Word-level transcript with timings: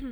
Szia 0.00 0.10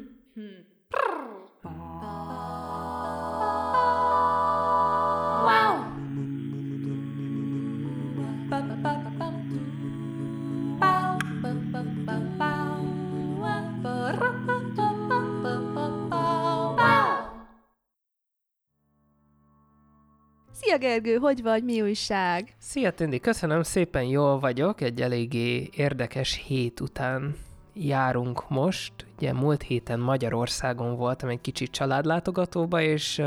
Gergő, 20.78 21.16
hogy 21.16 21.42
vagy, 21.42 21.64
mi 21.64 21.80
újság? 21.82 22.54
Szia 22.58 22.92
Tündi, 22.92 23.18
köszönöm 23.20 23.62
szépen, 23.62 24.04
jól 24.04 24.38
vagyok, 24.38 24.80
egy 24.80 25.00
eléggé 25.00 25.68
érdekes 25.72 26.42
hét 26.46 26.80
után 26.80 27.34
járunk 27.78 28.48
most. 28.48 28.92
Ugye 29.16 29.32
múlt 29.32 29.62
héten 29.62 30.00
Magyarországon 30.00 30.96
voltam 30.96 31.28
egy 31.28 31.40
kicsit 31.40 31.70
családlátogatóba, 31.70 32.80
és 32.80 33.22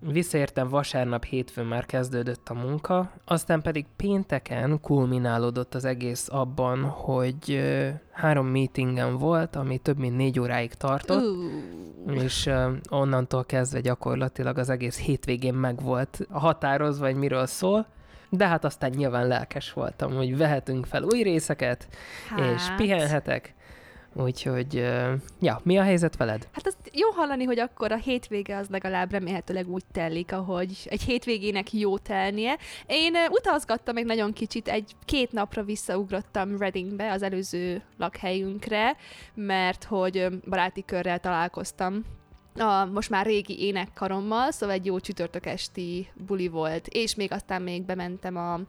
Visszaértem 0.00 0.68
vasárnap, 0.68 1.24
hétfőn 1.24 1.64
már 1.64 1.86
kezdődött 1.86 2.48
a 2.48 2.54
munka, 2.54 3.12
aztán 3.24 3.62
pedig 3.62 3.86
pénteken 3.96 4.80
kulminálódott 4.80 5.74
az 5.74 5.84
egész 5.84 6.28
abban, 6.30 6.82
hogy 6.84 7.60
három 8.10 8.46
meetingen 8.46 9.18
volt, 9.18 9.56
ami 9.56 9.78
több 9.78 9.98
mint 9.98 10.16
négy 10.16 10.40
óráig 10.40 10.74
tartott, 10.74 11.36
uh. 12.06 12.22
és 12.22 12.50
onnantól 12.88 13.44
kezdve 13.44 13.80
gyakorlatilag 13.80 14.58
az 14.58 14.70
egész 14.70 14.98
hétvégén 14.98 15.54
meg 15.54 15.82
volt 15.82 16.26
határozva, 16.30 17.04
hogy 17.04 17.16
miről 17.16 17.46
szól, 17.46 17.86
de 18.30 18.46
hát 18.46 18.64
aztán 18.64 18.90
nyilván 18.90 19.26
lelkes 19.26 19.72
voltam, 19.72 20.14
hogy 20.14 20.36
vehetünk 20.36 20.86
fel 20.86 21.02
új 21.02 21.22
részeket, 21.22 21.88
hát. 22.28 22.54
és 22.54 22.62
pihenhetek, 22.76 23.54
Úgyhogy, 24.18 24.74
ja, 25.40 25.60
mi 25.62 25.78
a 25.78 25.82
helyzet 25.82 26.16
veled? 26.16 26.48
Hát 26.52 26.66
azt 26.66 26.76
jó 26.92 27.10
hallani, 27.10 27.44
hogy 27.44 27.58
akkor 27.58 27.92
a 27.92 27.96
hétvége 27.96 28.56
az 28.56 28.68
legalább 28.68 29.10
remélhetőleg 29.10 29.68
úgy 29.68 29.84
telik, 29.92 30.32
ahogy 30.32 30.86
egy 30.90 31.02
hétvégének 31.02 31.72
jó 31.72 31.98
telnie. 31.98 32.56
Én 32.86 33.14
utazgattam 33.30 33.94
még 33.94 34.04
nagyon 34.04 34.32
kicsit, 34.32 34.68
egy-két 34.68 35.32
napra 35.32 35.62
visszaugrottam 35.62 36.58
Readingbe, 36.58 37.12
az 37.12 37.22
előző 37.22 37.82
lakhelyünkre, 37.98 38.96
mert 39.34 39.84
hogy 39.84 40.26
baráti 40.48 40.84
körrel 40.84 41.18
találkoztam 41.18 42.04
a 42.58 42.84
most 42.84 43.10
már 43.10 43.26
régi 43.26 43.66
énekkarommal, 43.66 44.50
szóval 44.50 44.74
egy 44.74 44.86
jó 44.86 45.00
csütörtök 45.00 45.46
esti 45.46 46.08
buli 46.26 46.48
volt, 46.48 46.86
és 46.86 47.14
még 47.14 47.32
aztán 47.32 47.62
még 47.62 47.82
bementem 47.82 48.36
a, 48.36 48.60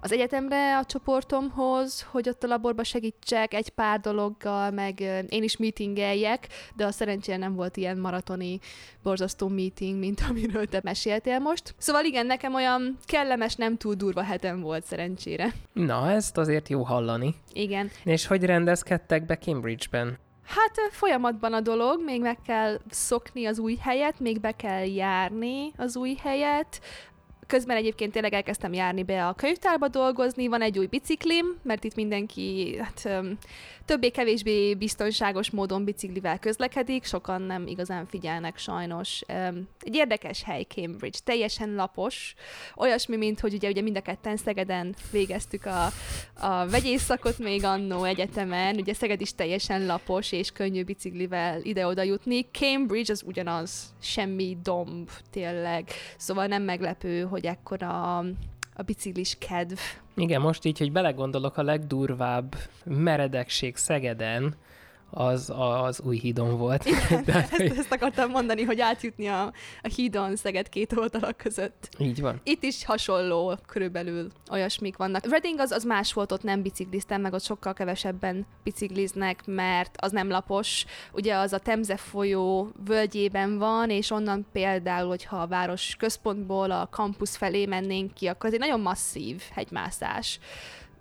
az 0.00 0.12
egyetemre 0.12 0.78
a 0.78 0.84
csoportomhoz, 0.84 2.06
hogy 2.10 2.28
ott 2.28 2.42
a 2.42 2.46
laborba 2.46 2.84
segítsek 2.84 3.54
egy 3.54 3.68
pár 3.68 4.00
dologgal, 4.00 4.70
meg 4.70 5.00
én 5.28 5.42
is 5.42 5.56
meetingeljek, 5.56 6.46
de 6.76 6.86
a 6.86 6.90
szerencsére 6.90 7.36
nem 7.36 7.54
volt 7.54 7.76
ilyen 7.76 7.98
maratoni 7.98 8.60
borzasztó 9.02 9.48
meeting, 9.48 9.98
mint 9.98 10.20
amiről 10.28 10.66
te 10.66 10.80
meséltél 10.82 11.38
most. 11.38 11.74
Szóval 11.78 12.04
igen, 12.04 12.26
nekem 12.26 12.54
olyan 12.54 12.98
kellemes, 13.04 13.54
nem 13.54 13.76
túl 13.76 13.94
durva 13.94 14.22
hetem 14.22 14.60
volt 14.60 14.84
szerencsére. 14.84 15.52
Na, 15.72 16.10
ezt 16.10 16.38
azért 16.38 16.68
jó 16.68 16.82
hallani. 16.82 17.34
Igen. 17.52 17.90
És 18.04 18.26
hogy 18.26 18.44
rendezkedtek 18.44 19.26
be 19.26 19.36
Cambridge-ben? 19.36 20.18
Hát 20.48 20.80
folyamatban 20.90 21.52
a 21.52 21.60
dolog, 21.60 22.04
még 22.04 22.20
meg 22.20 22.38
kell 22.46 22.78
szokni 22.90 23.46
az 23.46 23.58
új 23.58 23.74
helyet, 23.80 24.20
még 24.20 24.40
be 24.40 24.52
kell 24.52 24.84
járni 24.84 25.72
az 25.76 25.96
új 25.96 26.14
helyet, 26.22 26.80
Közben 27.48 27.76
egyébként 27.76 28.12
tényleg 28.12 28.32
elkezdtem 28.32 28.72
járni 28.72 29.02
be 29.02 29.26
a 29.26 29.32
könyvtárba 29.32 29.88
dolgozni, 29.88 30.46
van 30.46 30.62
egy 30.62 30.78
új 30.78 30.86
biciklim, 30.86 31.46
mert 31.62 31.84
itt 31.84 31.94
mindenki 31.94 32.76
hát, 32.78 33.08
többé-kevésbé 33.84 34.74
biztonságos 34.74 35.50
módon 35.50 35.84
biciklivel 35.84 36.38
közlekedik, 36.38 37.04
sokan 37.04 37.42
nem 37.42 37.66
igazán 37.66 38.06
figyelnek 38.06 38.58
sajnos. 38.58 39.20
Egy 39.80 39.94
érdekes 39.94 40.42
hely 40.42 40.62
Cambridge, 40.62 41.18
teljesen 41.24 41.74
lapos, 41.74 42.34
olyasmi, 42.76 43.16
mint 43.16 43.40
hogy 43.40 43.54
ugye, 43.54 43.68
ugye 43.68 43.82
mind 43.82 43.96
a 43.96 44.00
ketten 44.00 44.36
Szegeden 44.36 44.94
végeztük 45.10 45.66
a, 45.66 45.86
a 46.46 46.66
vegyészakot 46.66 47.38
még 47.38 47.64
annó 47.64 48.04
egyetemen, 48.04 48.76
ugye 48.76 48.94
Szeged 48.94 49.20
is 49.20 49.34
teljesen 49.34 49.86
lapos 49.86 50.32
és 50.32 50.50
könnyű 50.50 50.84
biciklivel 50.84 51.60
ide-oda 51.62 52.02
jutni. 52.02 52.46
Cambridge 52.52 53.12
az 53.12 53.22
ugyanaz, 53.26 53.94
semmi 54.00 54.56
domb 54.62 55.10
tényleg, 55.30 55.88
szóval 56.16 56.46
nem 56.46 56.62
meglepő, 56.62 57.22
hogy 57.22 57.37
ekkora 57.46 58.18
a 58.74 58.82
biciklis 58.86 59.36
kedv. 59.38 59.78
Igen, 60.14 60.40
most 60.40 60.64
így, 60.64 60.78
hogy 60.78 60.92
belegondolok, 60.92 61.56
a 61.56 61.62
legdurvább 61.62 62.56
meredekség 62.84 63.76
Szegeden, 63.76 64.54
az 65.10 65.52
az 65.56 66.00
új 66.00 66.18
hídon 66.18 66.58
volt. 66.58 66.84
Igen, 66.84 67.24
Tehát, 67.24 67.52
ezt, 67.52 67.78
ezt 67.78 67.92
akartam 67.92 68.30
mondani, 68.30 68.62
hogy 68.62 68.80
átjutni 68.80 69.26
a, 69.26 69.52
a 69.82 69.88
hídon 69.94 70.36
Szeged 70.36 70.68
két 70.68 70.92
oldalak 70.96 71.36
között. 71.36 71.88
Így 71.98 72.20
van. 72.20 72.40
Itt 72.42 72.62
is 72.62 72.84
hasonló, 72.84 73.58
körülbelül 73.66 74.30
olyasmik 74.50 74.96
vannak. 74.96 75.26
Reading 75.28 75.58
az, 75.58 75.70
az 75.70 75.84
más 75.84 76.12
volt, 76.12 76.32
ott 76.32 76.42
nem 76.42 76.62
bicikliztem, 76.62 77.20
meg 77.20 77.32
ott 77.32 77.42
sokkal 77.42 77.72
kevesebben 77.72 78.46
bicikliznek, 78.64 79.42
mert 79.46 79.96
az 80.00 80.12
nem 80.12 80.28
lapos. 80.28 80.84
Ugye 81.12 81.34
az 81.34 81.52
a 81.52 81.58
Temze 81.58 81.96
folyó 81.96 82.72
völgyében 82.86 83.58
van, 83.58 83.90
és 83.90 84.10
onnan 84.10 84.46
például, 84.52 85.08
hogyha 85.08 85.36
a 85.36 85.46
város 85.46 85.96
központból 85.98 86.70
a 86.70 86.88
kampusz 86.90 87.36
felé 87.36 87.66
mennénk 87.66 88.14
ki, 88.14 88.26
akkor 88.26 88.46
ez 88.46 88.52
egy 88.54 88.60
nagyon 88.60 88.80
masszív 88.80 89.42
hegymászás 89.54 90.38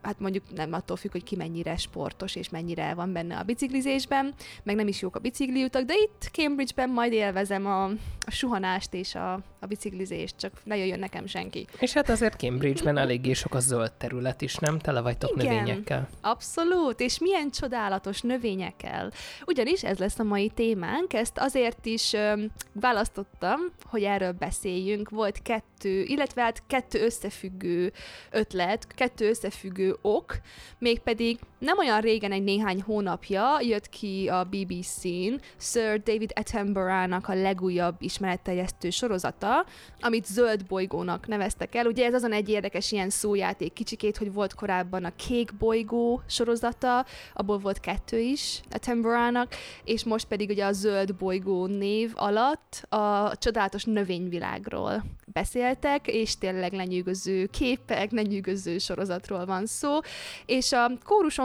hát 0.07 0.19
mondjuk 0.19 0.43
nem 0.55 0.73
attól 0.73 0.97
függ, 0.97 1.11
hogy 1.11 1.23
ki 1.23 1.35
mennyire 1.35 1.77
sportos 1.77 2.35
és 2.35 2.49
mennyire 2.49 2.93
van 2.93 3.13
benne 3.13 3.37
a 3.37 3.43
biciklizésben, 3.43 4.33
meg 4.63 4.75
nem 4.75 4.87
is 4.87 5.01
jók 5.01 5.15
a 5.15 5.19
bicikliutak, 5.19 5.83
de 5.83 5.93
itt 5.93 6.29
Cambridge-ben 6.31 6.89
majd 6.89 7.11
élvezem 7.11 7.65
a, 7.65 7.83
a 8.25 8.31
suhanást 8.31 8.93
és 8.93 9.15
a, 9.15 9.33
a 9.59 9.65
biciklizést, 9.65 10.35
csak 10.37 10.51
ne 10.63 10.77
jöjjön 10.77 10.99
nekem 10.99 11.25
senki. 11.25 11.67
És 11.79 11.93
hát 11.93 12.09
azért 12.09 12.39
Cambridge-ben 12.39 12.97
eléggé 12.97 13.33
sok 13.33 13.53
a 13.53 13.59
zöld 13.59 13.91
terület 13.91 14.41
is, 14.41 14.55
nem? 14.55 14.79
Tele 14.79 15.01
vagytok 15.01 15.31
Igen, 15.35 15.55
növényekkel. 15.55 16.09
abszolút, 16.21 16.99
és 16.99 17.19
milyen 17.19 17.51
csodálatos 17.51 18.21
növényekkel. 18.21 19.11
Ugyanis 19.45 19.83
ez 19.83 19.97
lesz 19.97 20.19
a 20.19 20.23
mai 20.23 20.49
témánk, 20.49 21.13
ezt 21.13 21.37
azért 21.37 21.85
is 21.85 22.13
ö, 22.13 22.43
választottam, 22.73 23.59
hogy 23.85 24.03
erről 24.03 24.31
beszéljünk. 24.31 25.09
Volt 25.09 25.41
kettő, 25.41 26.03
illetve 26.03 26.41
hát 26.41 26.63
kettő 26.67 27.05
összefüggő 27.05 27.93
ötlet, 28.31 28.87
kettő 28.87 29.29
összefüggő 29.29 29.96
ok, 30.01 30.41
mégpedig 30.77 31.39
nem 31.59 31.77
olyan 31.77 32.01
régen, 32.01 32.31
egy 32.31 32.43
néhány 32.43 32.81
hónapja 32.81 33.59
jött 33.61 33.89
ki 33.89 34.27
a 34.27 34.43
BBC-n 34.43 35.33
Sir 35.57 36.03
David 36.03 36.31
Attenborough-nak 36.35 37.27
a 37.27 37.33
legújabb 37.33 37.95
ismeretteljesztő 37.99 38.89
sorozata, 38.89 39.65
amit 39.99 40.25
zöld 40.25 40.65
bolygónak 40.65 41.27
neveztek 41.27 41.75
el. 41.75 41.85
Ugye 41.85 42.05
ez 42.05 42.13
azon 42.13 42.31
egy 42.31 42.49
érdekes 42.49 42.91
ilyen 42.91 43.09
szójáték 43.09 43.73
kicsikét, 43.73 44.17
hogy 44.17 44.33
volt 44.33 44.53
korábban 44.53 45.05
a 45.05 45.15
kék 45.15 45.55
bolygó 45.57 46.21
sorozata, 46.27 47.05
abból 47.33 47.57
volt 47.57 47.79
kettő 47.79 48.19
is 48.19 48.61
Attenborough-nak, 48.71 49.55
és 49.83 50.03
most 50.03 50.25
pedig 50.25 50.49
ugye 50.49 50.65
a 50.65 50.71
zöld 50.71 51.15
bolygó 51.15 51.65
név 51.65 52.11
alatt 52.15 52.85
a 52.89 53.37
csodálatos 53.37 53.83
növényvilágról 53.83 55.03
beszéltek, 55.25 56.07
és 56.07 56.37
tényleg 56.37 56.73
lenyűgöző 56.73 57.45
képek, 57.45 58.11
lenyűgöző 58.11 58.77
sorozatról 58.77 59.45
van 59.45 59.65
szó, 59.65 59.99
és 60.45 60.71
a 60.71 60.91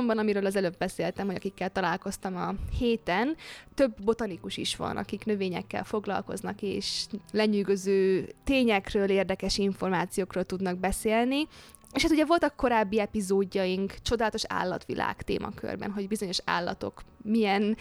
kórusomban, 0.02 0.18
amiről 0.18 0.46
az 0.46 0.56
előbb 0.56 0.78
beszéltem, 0.78 1.26
hogy 1.26 1.36
akikkel 1.36 1.70
találkoztam 1.70 2.36
a 2.36 2.54
héten, 2.78 3.36
több 3.74 4.02
botanikus 4.04 4.56
is 4.56 4.76
van, 4.76 4.96
akik 4.96 5.24
növényekkel 5.24 5.84
foglalkoznak, 5.84 6.62
és 6.62 7.04
lenyűgöző 7.32 8.28
tényekről, 8.44 9.10
érdekes 9.10 9.58
információkról 9.58 10.44
tudnak 10.44 10.78
beszélni, 10.78 11.48
és 11.92 12.02
hát 12.02 12.10
ugye 12.10 12.24
voltak 12.24 12.56
korábbi 12.56 13.00
epizódjaink 13.00 13.94
csodálatos 14.02 14.42
állatvilág 14.48 15.22
témakörben, 15.22 15.90
hogy 15.90 16.08
bizonyos 16.08 16.38
állatok 16.44 17.02
milyen 17.22 17.76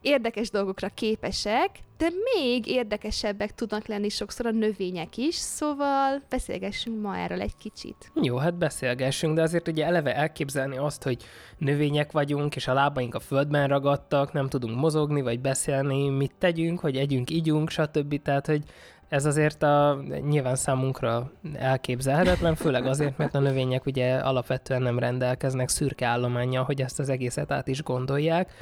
érdekes 0.00 0.50
dolgokra 0.50 0.88
képesek, 0.88 1.70
de 1.98 2.08
még 2.34 2.66
érdekesebbek 2.66 3.54
tudnak 3.54 3.86
lenni 3.86 4.08
sokszor 4.08 4.46
a 4.46 4.50
növények 4.50 5.16
is, 5.16 5.34
szóval 5.34 6.22
beszélgessünk 6.28 7.02
ma 7.02 7.16
erről 7.16 7.40
egy 7.40 7.56
kicsit. 7.56 8.10
Jó, 8.22 8.36
hát 8.36 8.54
beszélgessünk, 8.54 9.34
de 9.34 9.42
azért 9.42 9.68
ugye 9.68 9.84
eleve 9.84 10.14
elképzelni 10.14 10.76
azt, 10.76 11.02
hogy 11.02 11.24
növények 11.58 12.12
vagyunk, 12.12 12.56
és 12.56 12.68
a 12.68 12.74
lábaink 12.74 13.14
a 13.14 13.20
földben 13.20 13.68
ragadtak, 13.68 14.32
nem 14.32 14.48
tudunk 14.48 14.78
mozogni, 14.78 15.20
vagy 15.20 15.40
beszélni, 15.40 16.08
mit 16.08 16.34
tegyünk, 16.38 16.80
hogy 16.80 16.96
együnk, 16.96 17.30
ígyunk, 17.30 17.70
stb. 17.70 18.22
Tehát, 18.22 18.46
hogy 18.46 18.62
ez 19.08 19.24
azért 19.24 19.62
a, 19.62 20.02
nyilván 20.28 20.56
számunkra 20.56 21.30
elképzelhetetlen, 21.54 22.54
főleg 22.54 22.86
azért, 22.86 23.18
mert 23.18 23.34
a 23.34 23.38
növények 23.38 23.86
ugye 23.86 24.14
alapvetően 24.14 24.82
nem 24.82 24.98
rendelkeznek 24.98 25.68
szürke 25.68 26.06
állományjal, 26.06 26.64
hogy 26.64 26.80
ezt 26.80 26.98
az 26.98 27.08
egészet 27.08 27.52
át 27.52 27.68
is 27.68 27.82
gondolják, 27.82 28.52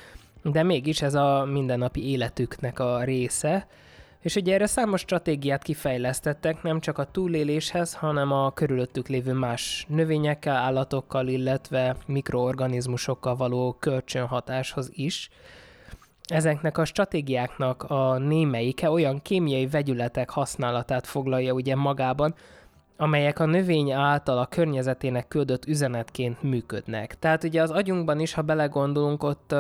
de 0.43 0.63
mégis 0.63 1.03
ez 1.03 1.15
a 1.15 1.45
mindennapi 1.45 2.11
életüknek 2.11 2.79
a 2.79 3.05
része, 3.05 3.67
és 4.21 4.35
ugye 4.35 4.55
erre 4.55 4.67
számos 4.67 5.01
stratégiát 5.01 5.63
kifejlesztettek, 5.63 6.63
nem 6.63 6.81
csak 6.81 6.99
a 6.99 7.05
túléléshez, 7.05 7.95
hanem 7.95 8.33
a 8.33 8.53
körülöttük 8.53 9.09
lévő 9.09 9.33
más 9.33 9.87
növényekkel, 9.89 10.57
állatokkal, 10.57 11.29
illetve 11.29 11.97
mikroorganizmusokkal 12.07 13.37
való 13.37 13.77
kölcsönhatáshoz 13.81 14.91
is. 14.93 15.31
Ezeknek 16.27 16.79
a 16.79 16.85
stratégiáknak 16.85 17.83
a 17.83 18.19
némelyike 18.19 18.91
olyan 18.91 19.23
kémiai 19.23 19.67
vegyületek 19.67 20.31
használatát 20.31 21.07
foglalja 21.07 21.53
ugye 21.53 21.77
magában, 21.77 22.35
amelyek 22.97 23.39
a 23.39 23.47
növény 23.47 23.93
által 23.93 24.39
a 24.39 24.47
környezetének 24.47 25.29
küldött 25.29 25.65
üzenetként 25.65 26.43
működnek. 26.43 27.19
Tehát 27.19 27.45
ugye 27.45 27.63
az 27.63 27.71
agyunkban 27.71 28.21
is, 28.21 28.35
ha 28.35 28.43
belegondolunk, 28.43 29.23
ott 29.23 29.55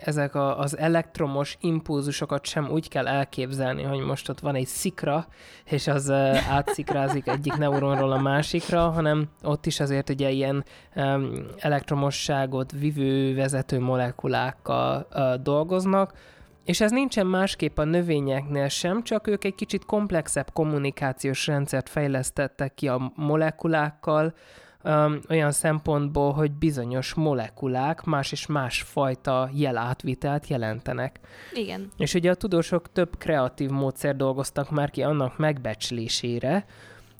ezek 0.00 0.34
a, 0.34 0.58
az 0.58 0.78
elektromos 0.78 1.56
impulzusokat 1.60 2.46
sem 2.46 2.68
úgy 2.70 2.88
kell 2.88 3.06
elképzelni, 3.06 3.82
hogy 3.82 3.98
most 3.98 4.28
ott 4.28 4.40
van 4.40 4.54
egy 4.54 4.66
szikra, 4.66 5.26
és 5.64 5.86
az 5.86 6.10
átszikrázik 6.50 7.26
egyik 7.26 7.56
neuronról 7.56 8.12
a 8.12 8.20
másikra, 8.20 8.90
hanem 8.90 9.28
ott 9.42 9.66
is 9.66 9.80
azért 9.80 10.10
ugye 10.10 10.30
ilyen 10.30 10.64
elektromosságot 11.56 12.72
vivő 12.72 13.34
vezető 13.34 13.80
molekulákkal 13.80 15.06
dolgoznak, 15.42 16.12
és 16.64 16.80
ez 16.80 16.90
nincsen 16.90 17.26
másképp 17.26 17.78
a 17.78 17.84
növényeknél 17.84 18.68
sem, 18.68 19.02
csak 19.02 19.26
ők 19.26 19.44
egy 19.44 19.54
kicsit 19.54 19.84
komplexebb 19.84 20.50
kommunikációs 20.52 21.46
rendszert 21.46 21.88
fejlesztettek 21.88 22.74
ki 22.74 22.88
a 22.88 23.12
molekulákkal, 23.14 24.34
um, 24.86 25.18
olyan 25.28 25.52
szempontból, 25.52 26.32
hogy 26.32 26.52
bizonyos 26.52 27.14
molekulák 27.14 28.04
más 28.04 28.32
és 28.32 28.46
más 28.46 28.82
fajta 28.82 29.50
jelátvitelt 29.52 30.46
jelentenek. 30.46 31.20
Igen. 31.54 31.90
És 31.96 32.14
ugye 32.14 32.30
a 32.30 32.34
tudósok 32.34 32.92
több 32.92 33.18
kreatív 33.18 33.70
módszer 33.70 34.16
dolgoztak 34.16 34.70
már 34.70 34.90
ki 34.90 35.02
annak 35.02 35.38
megbecslésére, 35.38 36.64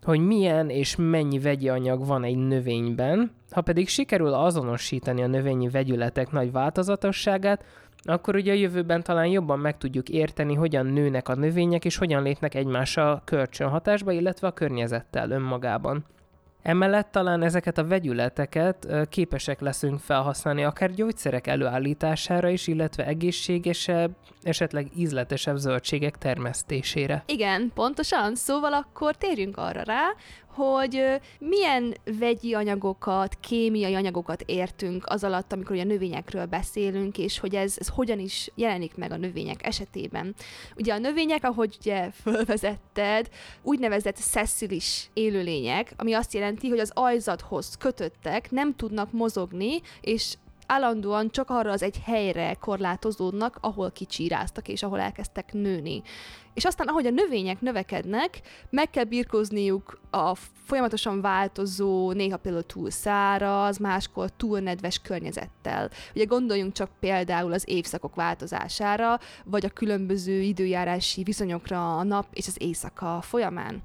hogy 0.02 0.20
milyen 0.20 0.70
és 0.70 0.96
mennyi 0.96 1.38
vegyi 1.38 1.68
anyag 1.68 2.06
van 2.06 2.24
egy 2.24 2.36
növényben, 2.36 3.30
ha 3.50 3.60
pedig 3.60 3.88
sikerül 3.88 4.32
azonosítani 4.32 5.22
a 5.22 5.26
növényi 5.26 5.68
vegyületek 5.68 6.30
nagy 6.30 6.52
változatosságát, 6.52 7.64
akkor 8.02 8.34
ugye 8.34 8.52
a 8.52 8.56
jövőben 8.56 9.02
talán 9.02 9.26
jobban 9.26 9.58
meg 9.58 9.78
tudjuk 9.78 10.08
érteni, 10.08 10.54
hogyan 10.54 10.86
nőnek 10.86 11.28
a 11.28 11.34
növények, 11.34 11.84
és 11.84 11.96
hogyan 11.96 12.22
lépnek 12.22 12.54
egymással 12.54 13.22
kölcsönhatásba, 13.24 14.12
illetve 14.12 14.46
a 14.46 14.52
környezettel 14.52 15.30
önmagában. 15.30 16.04
Emellett 16.66 17.10
talán 17.10 17.42
ezeket 17.42 17.78
a 17.78 17.86
vegyületeket 17.86 18.86
képesek 19.08 19.60
leszünk 19.60 20.00
felhasználni 20.00 20.64
akár 20.64 20.90
gyógyszerek 20.90 21.46
előállítására 21.46 22.48
is, 22.48 22.66
illetve 22.66 23.06
egészségesebb, 23.06 24.16
esetleg 24.42 24.86
ízletesebb 24.96 25.56
zöldségek 25.56 26.16
termesztésére. 26.16 27.22
Igen, 27.26 27.70
pontosan. 27.74 28.34
Szóval 28.34 28.72
akkor 28.72 29.16
térjünk 29.16 29.56
arra 29.56 29.82
rá, 29.82 30.02
hogy 30.56 31.20
milyen 31.38 31.94
vegyi 32.18 32.54
anyagokat, 32.54 33.36
kémiai 33.40 33.94
anyagokat 33.94 34.42
értünk 34.46 35.04
az 35.06 35.24
alatt, 35.24 35.52
amikor 35.52 35.78
a 35.78 35.84
növényekről 35.84 36.46
beszélünk, 36.46 37.18
és 37.18 37.38
hogy 37.38 37.54
ez, 37.54 37.76
ez 37.78 37.88
hogyan 37.88 38.18
is 38.18 38.50
jelenik 38.54 38.96
meg 38.96 39.12
a 39.12 39.16
növények 39.16 39.66
esetében. 39.66 40.34
Ugye 40.76 40.94
a 40.94 40.98
növények, 40.98 41.44
ahogy 41.44 41.76
ugye 41.80 42.10
fölvezetted, 42.10 43.28
úgynevezett 43.62 44.16
szesszilis 44.16 45.10
élőlények, 45.12 45.92
ami 45.96 46.12
azt 46.12 46.34
jelenti, 46.34 46.68
hogy 46.68 46.78
az 46.78 46.90
ajzathoz 46.94 47.76
kötöttek, 47.78 48.50
nem 48.50 48.74
tudnak 48.74 49.12
mozogni, 49.12 49.80
és 50.00 50.34
állandóan 50.66 51.30
csak 51.30 51.50
arra 51.50 51.70
az 51.70 51.82
egy 51.82 52.00
helyre 52.04 52.54
korlátozódnak, 52.60 53.58
ahol 53.60 53.90
kicsíráztak 53.90 54.68
és 54.68 54.82
ahol 54.82 55.00
elkezdtek 55.00 55.52
nőni. 55.52 56.02
És 56.54 56.64
aztán, 56.64 56.88
ahogy 56.88 57.06
a 57.06 57.10
növények 57.10 57.60
növekednek, 57.60 58.40
meg 58.70 58.90
kell 58.90 59.04
birkózniuk 59.04 60.00
a 60.10 60.34
folyamatosan 60.64 61.20
változó, 61.20 62.12
néha 62.12 62.36
például 62.36 62.64
túl 62.64 62.90
száraz, 62.90 63.78
máskor 63.78 64.30
túl 64.30 64.60
nedves 64.60 64.98
környezettel. 64.98 65.90
Ugye 66.14 66.24
gondoljunk 66.24 66.72
csak 66.72 66.90
például 67.00 67.52
az 67.52 67.64
évszakok 67.66 68.14
változására, 68.14 69.18
vagy 69.44 69.64
a 69.64 69.70
különböző 69.70 70.40
időjárási 70.40 71.22
viszonyokra 71.22 71.96
a 71.96 72.02
nap 72.02 72.26
és 72.32 72.46
az 72.46 72.56
éjszaka 72.58 73.20
folyamán. 73.20 73.82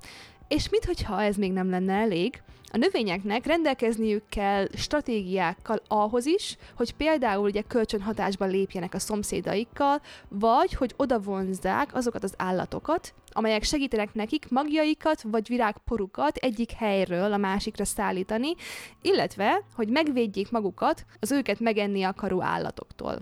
És 0.47 0.69
minthogyha 0.69 1.21
ez 1.21 1.35
még 1.35 1.51
nem 1.51 1.69
lenne 1.69 1.93
elég, 1.93 2.41
a 2.71 2.77
növényeknek 2.77 3.45
rendelkezniük 3.45 4.23
kell 4.29 4.67
stratégiákkal 4.75 5.81
ahhoz 5.87 6.25
is, 6.25 6.57
hogy 6.75 6.93
például 6.93 7.43
ugye 7.43 7.61
kölcsönhatásban 7.61 8.49
lépjenek 8.49 8.93
a 8.93 8.99
szomszédaikkal, 8.99 10.01
vagy 10.27 10.73
hogy 10.73 10.93
odavonzzák 10.97 11.95
azokat 11.95 12.23
az 12.23 12.33
állatokat, 12.37 13.13
amelyek 13.31 13.63
segítenek 13.63 14.13
nekik 14.13 14.49
magjaikat 14.49 15.21
vagy 15.21 15.47
virágporukat 15.47 16.35
egyik 16.35 16.71
helyről 16.71 17.33
a 17.33 17.37
másikra 17.37 17.85
szállítani, 17.85 18.55
illetve, 19.01 19.63
hogy 19.75 19.89
megvédjék 19.89 20.51
magukat 20.51 21.05
az 21.19 21.31
őket 21.31 21.59
megenni 21.59 22.03
akaró 22.03 22.41
állatoktól. 22.41 23.19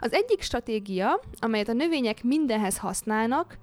Az 0.00 0.12
egyik 0.12 0.42
stratégia, 0.42 1.20
amelyet 1.38 1.68
a 1.68 1.72
növények 1.72 2.22
mindenhez 2.22 2.78
használnak, 2.78 3.58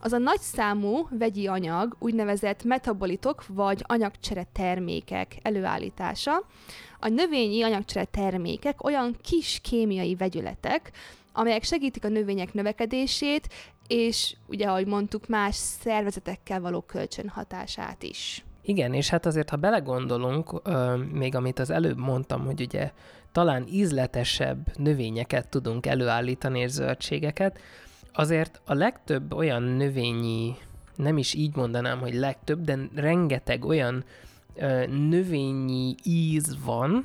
az 0.00 0.12
a 0.12 0.18
nagyszámú 0.18 1.08
vegyi 1.10 1.46
anyag, 1.46 1.96
úgynevezett 1.98 2.64
metabolitok 2.64 3.44
vagy 3.46 3.84
anyagcsere 3.86 4.46
termékek 4.52 5.38
előállítása. 5.42 6.46
A 7.00 7.08
növényi 7.08 7.62
anyagcsere 7.62 8.04
termékek 8.04 8.84
olyan 8.84 9.16
kis 9.22 9.60
kémiai 9.62 10.14
vegyületek, 10.14 10.90
amelyek 11.32 11.62
segítik 11.62 12.04
a 12.04 12.08
növények 12.08 12.52
növekedését, 12.52 13.48
és 13.86 14.36
ugye, 14.46 14.66
ahogy 14.66 14.86
mondtuk, 14.86 15.26
más 15.26 15.54
szervezetekkel 15.54 16.60
való 16.60 16.80
kölcsönhatását 16.80 18.02
is. 18.02 18.44
Igen, 18.62 18.94
és 18.94 19.08
hát 19.08 19.26
azért, 19.26 19.50
ha 19.50 19.56
belegondolunk, 19.56 20.62
még 21.12 21.34
amit 21.34 21.58
az 21.58 21.70
előbb 21.70 21.98
mondtam, 21.98 22.44
hogy 22.44 22.60
ugye 22.60 22.92
talán 23.32 23.66
ízletesebb 23.70 24.76
növényeket 24.76 25.48
tudunk 25.48 25.86
előállítani 25.86 26.60
és 26.60 26.70
zöldségeket, 26.70 27.58
azért 28.12 28.60
a 28.64 28.74
legtöbb 28.74 29.34
olyan 29.34 29.62
növényi, 29.62 30.56
nem 30.96 31.18
is 31.18 31.34
így 31.34 31.56
mondanám, 31.56 31.98
hogy 31.98 32.14
legtöbb, 32.14 32.64
de 32.64 32.78
rengeteg 32.94 33.64
olyan 33.64 34.04
ö, 34.54 34.86
növényi 34.86 35.94
íz 36.02 36.56
van, 36.64 37.04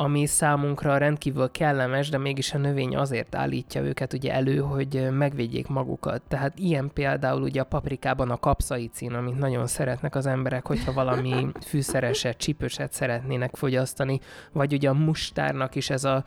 ami 0.00 0.26
számunkra 0.26 0.96
rendkívül 0.96 1.50
kellemes, 1.50 2.08
de 2.08 2.18
mégis 2.18 2.54
a 2.54 2.58
növény 2.58 2.96
azért 2.96 3.34
állítja 3.34 3.82
őket 3.82 4.12
ugye 4.12 4.32
elő, 4.32 4.58
hogy 4.58 5.08
megvédjék 5.10 5.66
magukat. 5.66 6.22
Tehát 6.28 6.58
ilyen 6.58 6.90
például 6.94 7.42
ugye 7.42 7.60
a 7.60 7.64
paprikában 7.64 8.30
a 8.30 8.36
kapszaicin, 8.36 9.12
amit 9.12 9.38
nagyon 9.38 9.66
szeretnek 9.66 10.14
az 10.14 10.26
emberek, 10.26 10.66
hogyha 10.66 10.92
valami 10.92 11.46
fűszereset, 11.68 12.36
csípőset 12.36 12.92
szeretnének 12.92 13.56
fogyasztani, 13.56 14.20
vagy 14.52 14.72
ugye 14.72 14.88
a 14.88 14.94
mustárnak 14.94 15.74
is 15.74 15.90
ez 15.90 16.04
a, 16.04 16.24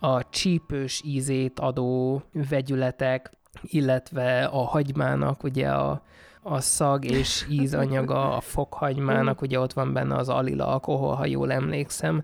a 0.00 0.28
csípős 0.28 1.02
ízét 1.04 1.60
adó 1.60 2.22
vegyületek, 2.48 3.30
illetve 3.62 4.44
a 4.44 4.64
hagymának 4.64 5.42
ugye 5.42 5.68
a, 5.68 6.02
a 6.42 6.60
szag 6.60 7.04
és 7.04 7.46
ízanyaga, 7.50 8.36
a 8.36 8.40
fokhagymának, 8.40 9.40
ugye 9.40 9.60
ott 9.60 9.72
van 9.72 9.92
benne 9.92 10.16
az 10.16 10.28
alila 10.28 10.66
alkohol, 10.66 11.14
ha 11.14 11.26
jól 11.26 11.52
emlékszem. 11.52 12.22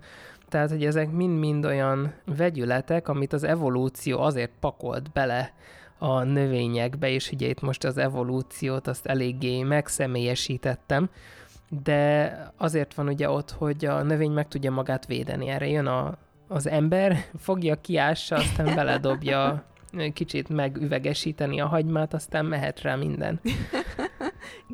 Tehát, 0.49 0.71
hogy 0.71 0.85
ezek 0.85 1.11
mind-mind 1.11 1.64
olyan 1.64 2.14
vegyületek, 2.25 3.09
amit 3.09 3.33
az 3.33 3.45
evolúció 3.45 4.21
azért 4.21 4.50
pakolt 4.61 5.11
bele 5.12 5.53
a 5.99 6.23
növényekbe, 6.23 7.09
és 7.09 7.31
ugye 7.31 7.49
itt 7.49 7.61
most 7.61 7.85
az 7.85 7.99
evolúciót 7.99 8.87
azt 8.87 9.07
eléggé 9.07 9.62
megszemélyesítettem, 9.62 11.11
de 11.83 12.33
azért 12.57 12.95
van 12.95 13.09
ugye 13.09 13.31
ott, 13.31 13.50
hogy 13.50 13.85
a 13.85 14.03
növény 14.03 14.31
meg 14.31 14.49
tudja 14.49 14.71
magát 14.71 15.07
védeni. 15.07 15.49
Erre 15.49 15.69
jön 15.69 15.87
a, 15.87 16.17
az 16.49 16.69
ember, 16.69 17.17
fogja, 17.38 17.81
kiássa, 17.81 18.37
aztán 18.37 18.75
beledobja 18.75 19.64
kicsit 20.12 20.49
megüvegesíteni 20.49 21.61
a 21.61 21.66
hagymát, 21.66 22.14
aztán 22.14 22.45
mehet 22.45 22.80
rá 22.80 22.95
minden. 22.95 23.40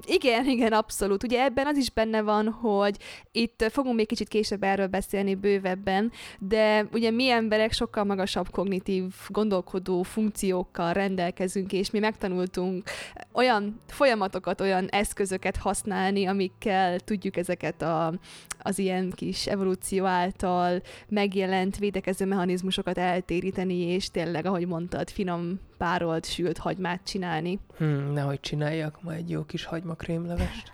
igen, 0.06 0.46
igen, 0.46 0.72
abszolút. 0.72 1.22
Ugye 1.22 1.42
ebben 1.42 1.66
az 1.66 1.76
is 1.76 1.90
benne 1.90 2.22
van, 2.22 2.48
hogy 2.48 2.96
itt 3.32 3.66
fogunk 3.70 3.96
még 3.96 4.06
kicsit 4.06 4.28
később 4.28 4.62
erről 4.62 4.86
beszélni 4.86 5.34
bővebben, 5.34 6.12
de 6.38 6.88
ugye 6.92 7.10
mi 7.10 7.30
emberek 7.30 7.72
sokkal 7.72 8.04
magasabb 8.04 8.50
kognitív 8.50 9.12
gondolkodó 9.28 10.02
funkciókkal 10.02 10.92
rendelkezünk, 10.92 11.72
és 11.72 11.90
mi 11.90 11.98
megtanultunk 11.98 12.88
olyan 13.32 13.80
folyamatokat, 13.86 14.60
olyan 14.60 14.88
eszközöket 14.88 15.56
használni, 15.56 16.26
amikkel 16.26 17.00
tudjuk 17.00 17.36
ezeket 17.36 17.82
a, 17.82 18.12
az 18.58 18.78
ilyen 18.78 19.10
kis 19.10 19.46
evolúció 19.46 20.04
által 20.04 20.82
megjelent 21.08 21.78
védekező 21.78 22.26
mechanizmusokat 22.26 22.98
eltéríteni, 22.98 23.76
és 23.78 24.10
tényleg, 24.10 24.46
ahogy 24.46 24.66
mondtad, 24.66 25.10
finom 25.10 25.60
párolt, 25.84 26.26
sült 26.26 26.58
hagymát 26.58 27.00
csinálni. 27.04 27.58
Hmm, 27.76 28.12
nehogy 28.12 28.40
csináljak 28.40 29.02
ma 29.02 29.12
egy 29.12 29.30
jó 29.30 29.44
kis 29.44 29.64
hagymakrémlevest. 29.64 30.72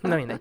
Na 0.00 0.14
mindegy. 0.14 0.40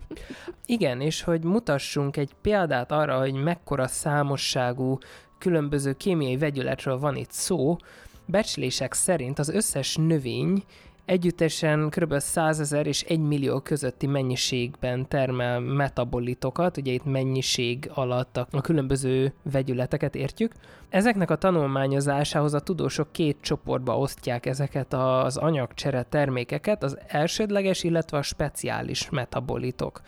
Igen, 0.66 1.02
és 1.02 1.22
hogy 1.22 1.44
mutassunk 1.44 2.18
egy 2.18 2.32
példát 2.42 2.92
arra, 2.92 3.20
hogy 3.20 3.34
mekkora 3.34 3.88
számosságú 3.88 4.98
különböző 5.38 5.94
kémiai 5.94 6.38
vegyületről 6.38 7.00
van 7.00 7.16
itt 7.16 7.32
szó, 7.32 7.78
becslések 8.26 8.94
szerint 8.94 9.40
az 9.40 9.50
összes 9.50 9.96
növény 9.96 10.64
együttesen 11.08 11.90
kb. 11.90 12.18
100 12.20 12.60
ezer 12.60 12.88
és 12.88 13.02
1 13.02 13.20
millió 13.20 13.60
közötti 13.60 14.08
mennyiségben 14.08 15.08
termel 15.08 15.60
metabolitokat, 15.60 16.78
ugye 16.78 16.92
itt 16.92 17.06
mennyiség 17.06 17.92
alatt 17.94 18.38
a, 18.38 18.62
különböző 18.62 19.34
vegyületeket 19.52 20.16
értjük. 20.16 20.52
Ezeknek 20.90 21.32
a 21.32 21.36
tanulmányozásához 21.36 22.54
a 22.54 22.60
tudósok 22.60 23.12
két 23.12 23.38
csoportba 23.42 23.98
osztják 23.98 24.46
ezeket 24.46 24.94
az 24.94 25.38
anyagcsere 25.38 26.04
termékeket, 26.04 26.84
az 26.84 26.98
elsődleges, 27.08 27.84
illetve 27.84 28.18
a 28.18 28.22
speciális 28.22 29.10
metabolitok. 29.10 30.02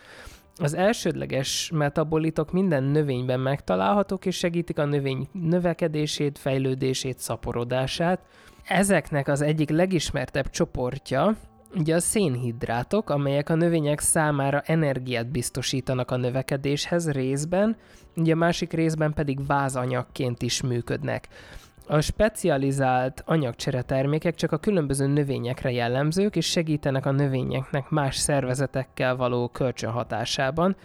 Az 0.56 0.74
elsődleges 0.74 1.70
metabolitok 1.74 2.52
minden 2.52 2.82
növényben 2.82 3.40
megtalálhatók, 3.40 4.26
és 4.26 4.36
segítik 4.36 4.78
a 4.78 4.84
növény 4.84 5.28
növekedését, 5.32 6.38
fejlődését, 6.38 7.18
szaporodását. 7.18 8.20
Ezeknek 8.70 9.28
az 9.28 9.40
egyik 9.40 9.70
legismertebb 9.70 10.50
csoportja 10.50 11.36
ugye 11.74 11.94
a 11.94 12.00
szénhidrátok, 12.00 13.10
amelyek 13.10 13.48
a 13.48 13.54
növények 13.54 14.00
számára 14.00 14.60
energiát 14.60 15.30
biztosítanak 15.30 16.10
a 16.10 16.16
növekedéshez 16.16 17.10
részben, 17.10 17.76
ugye 18.16 18.32
a 18.32 18.36
másik 18.36 18.72
részben 18.72 19.12
pedig 19.12 19.46
vázanyagként 19.46 20.42
is 20.42 20.62
működnek. 20.62 21.28
A 21.86 22.00
specializált 22.00 23.22
anyagcsere 23.26 23.82
termékek 23.82 24.34
csak 24.34 24.52
a 24.52 24.58
különböző 24.58 25.06
növényekre 25.06 25.70
jellemzők, 25.70 26.36
és 26.36 26.46
segítenek 26.46 27.06
a 27.06 27.10
növényeknek 27.12 27.88
más 27.88 28.16
szervezetekkel 28.16 29.16
való 29.16 29.48
kölcsönhatásában, 29.48 30.76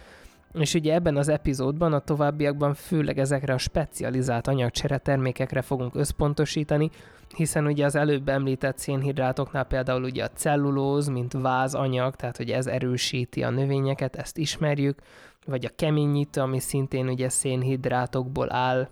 és 0.58 0.74
ugye 0.74 0.94
ebben 0.94 1.16
az 1.16 1.28
epizódban, 1.28 1.92
a 1.92 1.98
továbbiakban 1.98 2.74
főleg 2.74 3.18
ezekre 3.18 3.54
a 3.54 3.58
specializált 3.58 4.46
anyagcsere 4.46 4.98
termékekre 4.98 5.62
fogunk 5.62 5.94
összpontosítani, 5.94 6.90
hiszen 7.36 7.66
ugye 7.66 7.84
az 7.84 7.94
előbb 7.94 8.28
említett 8.28 8.78
szénhidrátoknál 8.78 9.64
például 9.64 10.02
ugye 10.02 10.24
a 10.24 10.30
cellulóz, 10.34 11.08
mint 11.08 11.32
vázanyag, 11.32 12.16
tehát 12.16 12.36
hogy 12.36 12.50
ez 12.50 12.66
erősíti 12.66 13.42
a 13.42 13.50
növényeket, 13.50 14.16
ezt 14.16 14.38
ismerjük, 14.38 14.98
vagy 15.46 15.64
a 15.64 15.74
keményítő, 15.76 16.40
ami 16.40 16.58
szintén 16.58 17.08
ugye 17.08 17.28
szénhidrátokból 17.28 18.52
áll, 18.52 18.88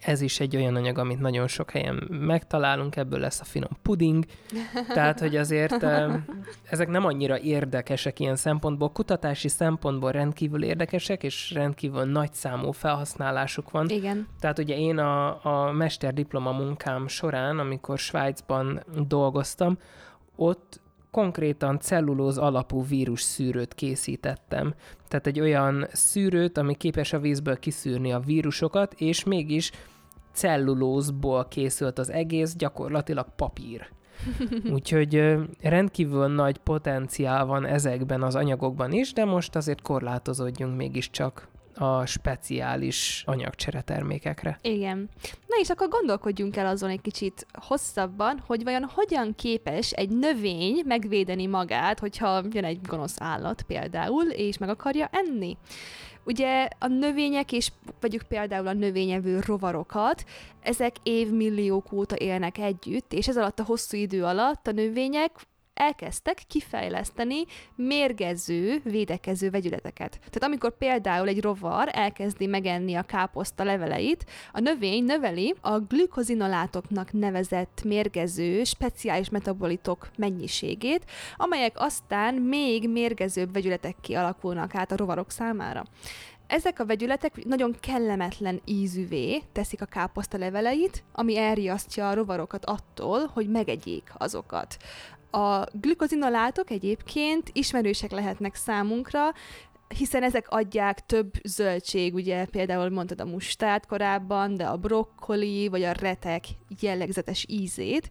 ez 0.00 0.20
is 0.20 0.40
egy 0.40 0.56
olyan 0.56 0.74
anyag, 0.74 0.98
amit 0.98 1.20
nagyon 1.20 1.46
sok 1.46 1.70
helyen 1.70 2.08
megtalálunk, 2.10 2.96
ebből 2.96 3.18
lesz 3.18 3.40
a 3.40 3.44
finom 3.44 3.70
puding. 3.82 4.24
Tehát, 4.94 5.20
hogy 5.20 5.36
azért 5.36 5.86
ezek 6.70 6.88
nem 6.88 7.04
annyira 7.04 7.38
érdekesek 7.38 8.20
ilyen 8.20 8.36
szempontból, 8.36 8.90
kutatási 8.90 9.48
szempontból 9.48 10.12
rendkívül 10.12 10.64
érdekesek, 10.64 11.22
és 11.22 11.50
rendkívül 11.50 12.04
nagy 12.04 12.32
számú 12.32 12.70
felhasználásuk 12.70 13.70
van. 13.70 13.88
Igen. 13.88 14.26
Tehát 14.40 14.58
ugye 14.58 14.78
én 14.78 14.98
a, 14.98 15.44
a 15.44 15.72
mesterdiploma 15.72 16.52
munkám 16.52 17.08
során, 17.08 17.58
amikor 17.58 17.98
Svájcban 17.98 18.84
dolgoztam, 19.06 19.78
ott 20.36 20.80
konkrétan 21.16 21.78
cellulóz 21.80 22.38
alapú 22.38 22.84
vírus 22.84 23.20
szűrőt 23.20 23.74
készítettem. 23.74 24.74
Tehát 25.08 25.26
egy 25.26 25.40
olyan 25.40 25.86
szűrőt, 25.92 26.58
ami 26.58 26.74
képes 26.74 27.12
a 27.12 27.18
vízből 27.18 27.58
kiszűrni 27.58 28.12
a 28.12 28.20
vírusokat, 28.20 28.94
és 28.96 29.24
mégis 29.24 29.70
cellulózból 30.32 31.46
készült 31.48 31.98
az 31.98 32.10
egész, 32.10 32.54
gyakorlatilag 32.54 33.26
papír. 33.36 33.88
Úgyhogy 34.74 35.36
rendkívül 35.60 36.26
nagy 36.26 36.58
potenciál 36.58 37.44
van 37.46 37.64
ezekben 37.64 38.22
az 38.22 38.34
anyagokban 38.34 38.92
is, 38.92 39.12
de 39.12 39.24
most 39.24 39.56
azért 39.56 39.82
korlátozódjunk 39.82 40.76
mégiscsak 40.76 41.48
a 41.76 42.06
speciális 42.06 43.22
anyagcsere 43.26 43.80
termékekre. 43.80 44.58
Igen. 44.62 45.08
Na 45.46 45.56
és 45.60 45.70
akkor 45.70 45.88
gondolkodjunk 45.88 46.56
el 46.56 46.66
azon 46.66 46.90
egy 46.90 47.00
kicsit 47.00 47.46
hosszabban, 47.52 48.42
hogy 48.46 48.64
vajon 48.64 48.88
hogyan 48.94 49.34
képes 49.34 49.90
egy 49.90 50.08
növény 50.08 50.82
megvédeni 50.84 51.46
magát, 51.46 51.98
hogyha 51.98 52.42
jön 52.50 52.64
egy 52.64 52.80
gonosz 52.82 53.20
állat 53.20 53.62
például, 53.62 54.24
és 54.24 54.58
meg 54.58 54.68
akarja 54.68 55.08
enni. 55.12 55.56
Ugye 56.24 56.68
a 56.78 56.86
növények, 56.86 57.52
és 57.52 57.72
vegyük 58.00 58.22
például 58.22 58.66
a 58.66 58.72
növényevő 58.72 59.40
rovarokat, 59.46 60.24
ezek 60.60 60.96
évmilliók 61.02 61.92
óta 61.92 62.16
élnek 62.16 62.58
együtt, 62.58 63.12
és 63.12 63.28
ez 63.28 63.36
alatt 63.36 63.58
a 63.58 63.64
hosszú 63.64 63.96
idő 63.96 64.24
alatt 64.24 64.66
a 64.66 64.72
növények 64.72 65.30
elkezdtek 65.76 66.42
kifejleszteni 66.48 67.44
mérgező, 67.74 68.80
védekező 68.84 69.50
vegyületeket. 69.50 70.10
Tehát 70.18 70.42
amikor 70.42 70.76
például 70.76 71.28
egy 71.28 71.42
rovar 71.42 71.88
elkezdi 71.92 72.46
megenni 72.46 72.94
a 72.94 73.02
káposzta 73.02 73.64
leveleit, 73.64 74.24
a 74.52 74.60
növény 74.60 75.04
növeli 75.04 75.54
a 75.60 75.78
glükozinolátoknak 75.78 77.12
nevezett 77.12 77.82
mérgező, 77.84 78.64
speciális 78.64 79.28
metabolitok 79.28 80.08
mennyiségét, 80.16 81.04
amelyek 81.36 81.80
aztán 81.80 82.34
még 82.34 82.90
mérgezőbb 82.90 83.52
vegyületek 83.52 83.96
kialakulnak 84.00 84.74
át 84.74 84.92
a 84.92 84.96
rovarok 84.96 85.30
számára. 85.30 85.84
Ezek 86.46 86.80
a 86.80 86.86
vegyületek 86.86 87.44
nagyon 87.44 87.76
kellemetlen 87.80 88.60
ízűvé 88.64 89.42
teszik 89.52 89.82
a 89.82 89.84
káposzta 89.86 90.38
leveleit, 90.38 91.04
ami 91.12 91.36
elriasztja 91.38 92.08
a 92.08 92.14
rovarokat 92.14 92.64
attól, 92.64 93.30
hogy 93.34 93.48
megegyék 93.48 94.12
azokat. 94.16 94.76
A 95.30 95.64
glükozinolátok 95.72 96.70
egyébként 96.70 97.50
ismerősek 97.52 98.10
lehetnek 98.10 98.54
számunkra, 98.54 99.32
hiszen 99.98 100.22
ezek 100.22 100.48
adják 100.48 101.06
több 101.06 101.32
zöldség, 101.44 102.14
ugye 102.14 102.44
például 102.44 102.90
mondtad 102.90 103.20
a 103.20 103.24
mustát 103.24 103.86
korábban, 103.86 104.54
de 104.54 104.64
a 104.64 104.76
brokkoli 104.76 105.68
vagy 105.68 105.82
a 105.82 105.92
retek 105.92 106.44
jellegzetes 106.80 107.44
ízét. 107.48 108.10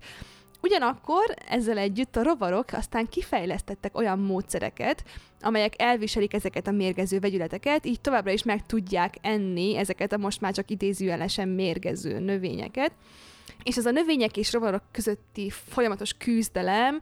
Ugyanakkor 0.61 1.33
ezzel 1.49 1.77
együtt 1.77 2.15
a 2.15 2.23
rovarok 2.23 2.65
aztán 2.71 3.07
kifejlesztettek 3.07 3.97
olyan 3.97 4.19
módszereket, 4.19 5.03
amelyek 5.41 5.81
elviselik 5.81 6.33
ezeket 6.33 6.67
a 6.67 6.71
mérgező 6.71 7.19
vegyületeket, 7.19 7.85
így 7.85 8.01
továbbra 8.01 8.31
is 8.31 8.43
meg 8.43 8.65
tudják 8.65 9.15
enni 9.21 9.77
ezeket 9.77 10.13
a 10.13 10.17
most 10.17 10.41
már 10.41 10.53
csak 10.53 10.71
idézőjelesen 10.71 11.47
mérgező 11.47 12.19
növényeket. 12.19 12.91
És 13.65 13.77
ez 13.77 13.85
a 13.85 13.91
növények 13.91 14.37
és 14.37 14.53
rovarok 14.53 14.83
közötti 14.91 15.49
folyamatos 15.49 16.13
küzdelem, 16.13 16.99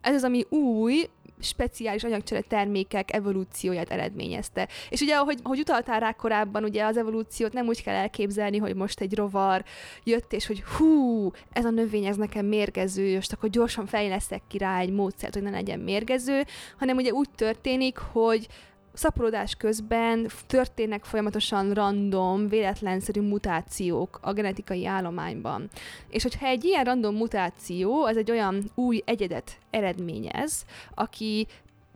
ez 0.00 0.14
az, 0.14 0.24
ami 0.24 0.44
új, 0.48 1.08
speciális 1.40 2.04
anyagcsere 2.04 2.40
termékek 2.40 3.12
evolúcióját 3.12 3.90
eredményezte. 3.90 4.68
És 4.90 5.00
ugye, 5.00 5.14
ahogy, 5.14 5.38
ahogy 5.42 5.58
utaltál 5.58 6.00
rá 6.00 6.12
korábban, 6.12 6.64
ugye 6.64 6.84
az 6.84 6.96
evolúciót 6.96 7.52
nem 7.52 7.66
úgy 7.66 7.82
kell 7.82 7.94
elképzelni, 7.94 8.58
hogy 8.58 8.74
most 8.74 9.00
egy 9.00 9.14
rovar 9.14 9.64
jött, 10.04 10.32
és 10.32 10.46
hogy 10.46 10.62
hú, 10.62 11.30
ez 11.52 11.64
a 11.64 11.70
növény, 11.70 12.04
ez 12.04 12.16
nekem 12.16 12.46
mérgező, 12.46 13.06
és 13.06 13.26
akkor 13.32 13.48
gyorsan 13.48 13.86
fejleszek 13.86 14.42
ki 14.48 14.58
rá 14.58 14.78
egy 14.78 14.92
módszert, 14.92 15.34
hogy 15.34 15.42
ne 15.42 15.50
legyen 15.50 15.78
mérgező, 15.78 16.44
hanem 16.78 16.96
ugye 16.96 17.10
úgy 17.10 17.30
történik, 17.30 17.98
hogy 17.98 18.48
szaporodás 18.92 19.54
közben 19.54 20.30
történnek 20.46 21.04
folyamatosan 21.04 21.72
random, 21.72 22.48
véletlenszerű 22.48 23.20
mutációk 23.20 24.18
a 24.22 24.32
genetikai 24.32 24.86
állományban. 24.86 25.70
És 26.08 26.22
hogyha 26.22 26.46
egy 26.46 26.64
ilyen 26.64 26.84
random 26.84 27.14
mutáció, 27.14 28.04
az 28.04 28.16
egy 28.16 28.30
olyan 28.30 28.70
új 28.74 29.02
egyedet 29.04 29.58
eredményez, 29.70 30.64
aki 30.94 31.46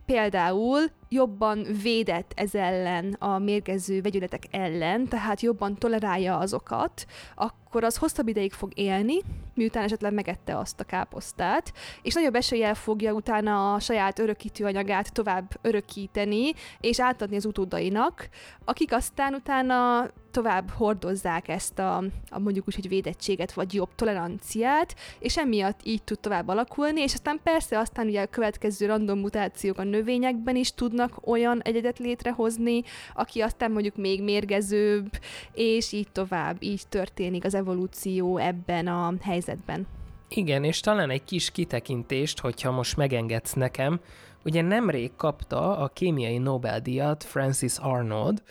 például 0.05 0.79
jobban 1.09 1.65
védett 1.81 2.31
ez 2.35 2.55
ellen 2.55 3.15
a 3.19 3.37
mérgező 3.37 4.01
vegyületek 4.01 4.43
ellen, 4.51 5.07
tehát 5.07 5.41
jobban 5.41 5.75
tolerálja 5.75 6.37
azokat, 6.37 7.05
akkor 7.35 7.83
az 7.83 7.97
hosszabb 7.97 8.27
ideig 8.27 8.53
fog 8.53 8.71
élni, 8.75 9.15
miután 9.53 9.83
esetleg 9.83 10.13
megette 10.13 10.57
azt 10.57 10.79
a 10.79 10.83
káposztát, 10.83 11.73
és 12.01 12.13
nagyobb 12.13 12.35
eséllyel 12.35 12.75
fogja 12.75 13.13
utána 13.13 13.73
a 13.73 13.79
saját 13.79 14.19
örökítő 14.19 14.65
anyagát 14.65 15.13
tovább 15.13 15.57
örökíteni, 15.61 16.51
és 16.79 16.99
átadni 16.99 17.35
az 17.35 17.45
utódainak, 17.45 18.29
akik 18.65 18.93
aztán 18.93 19.33
utána 19.33 20.09
tovább 20.31 20.69
hordozzák 20.69 21.47
ezt 21.47 21.79
a, 21.79 21.97
a 22.29 22.39
mondjuk 22.39 22.67
úgy, 22.67 22.75
hogy 22.75 22.87
védettséget, 22.87 23.53
vagy 23.53 23.73
jobb 23.73 23.89
toleranciát, 23.95 24.95
és 25.19 25.37
emiatt 25.37 25.79
így 25.83 26.03
tud 26.03 26.19
tovább 26.19 26.47
alakulni, 26.47 27.01
és 27.01 27.13
aztán 27.13 27.39
persze 27.43 27.79
aztán 27.79 28.07
ugye 28.07 28.21
a 28.21 28.27
következő 28.27 28.85
random 28.85 29.19
mutációk 29.19 29.77
a 29.77 29.83
növényekben 29.83 30.55
is 30.55 30.73
tudnak 30.97 31.27
olyan 31.27 31.61
egyedet 31.61 31.99
létrehozni, 31.99 32.83
aki 33.13 33.41
aztán 33.41 33.71
mondjuk 33.71 33.95
még 33.95 34.23
mérgezőbb, 34.23 35.09
és 35.53 35.91
így 35.91 36.07
tovább, 36.11 36.57
így 36.59 36.81
történik 36.89 37.45
az 37.45 37.53
evolúció 37.53 38.37
ebben 38.37 38.87
a 38.87 39.13
helyzetben. 39.21 39.87
Igen, 40.29 40.63
és 40.63 40.79
talán 40.79 41.09
egy 41.09 41.23
kis 41.23 41.51
kitekintést, 41.51 42.39
hogyha 42.39 42.71
most 42.71 42.97
megengedsz 42.97 43.53
nekem, 43.53 43.99
ugye 44.45 44.61
nemrég 44.61 45.11
kapta 45.15 45.77
a 45.77 45.87
kémiai 45.87 46.37
Nobel-díjat 46.37 47.23
Francis 47.23 47.77
Arnold, 47.77 48.43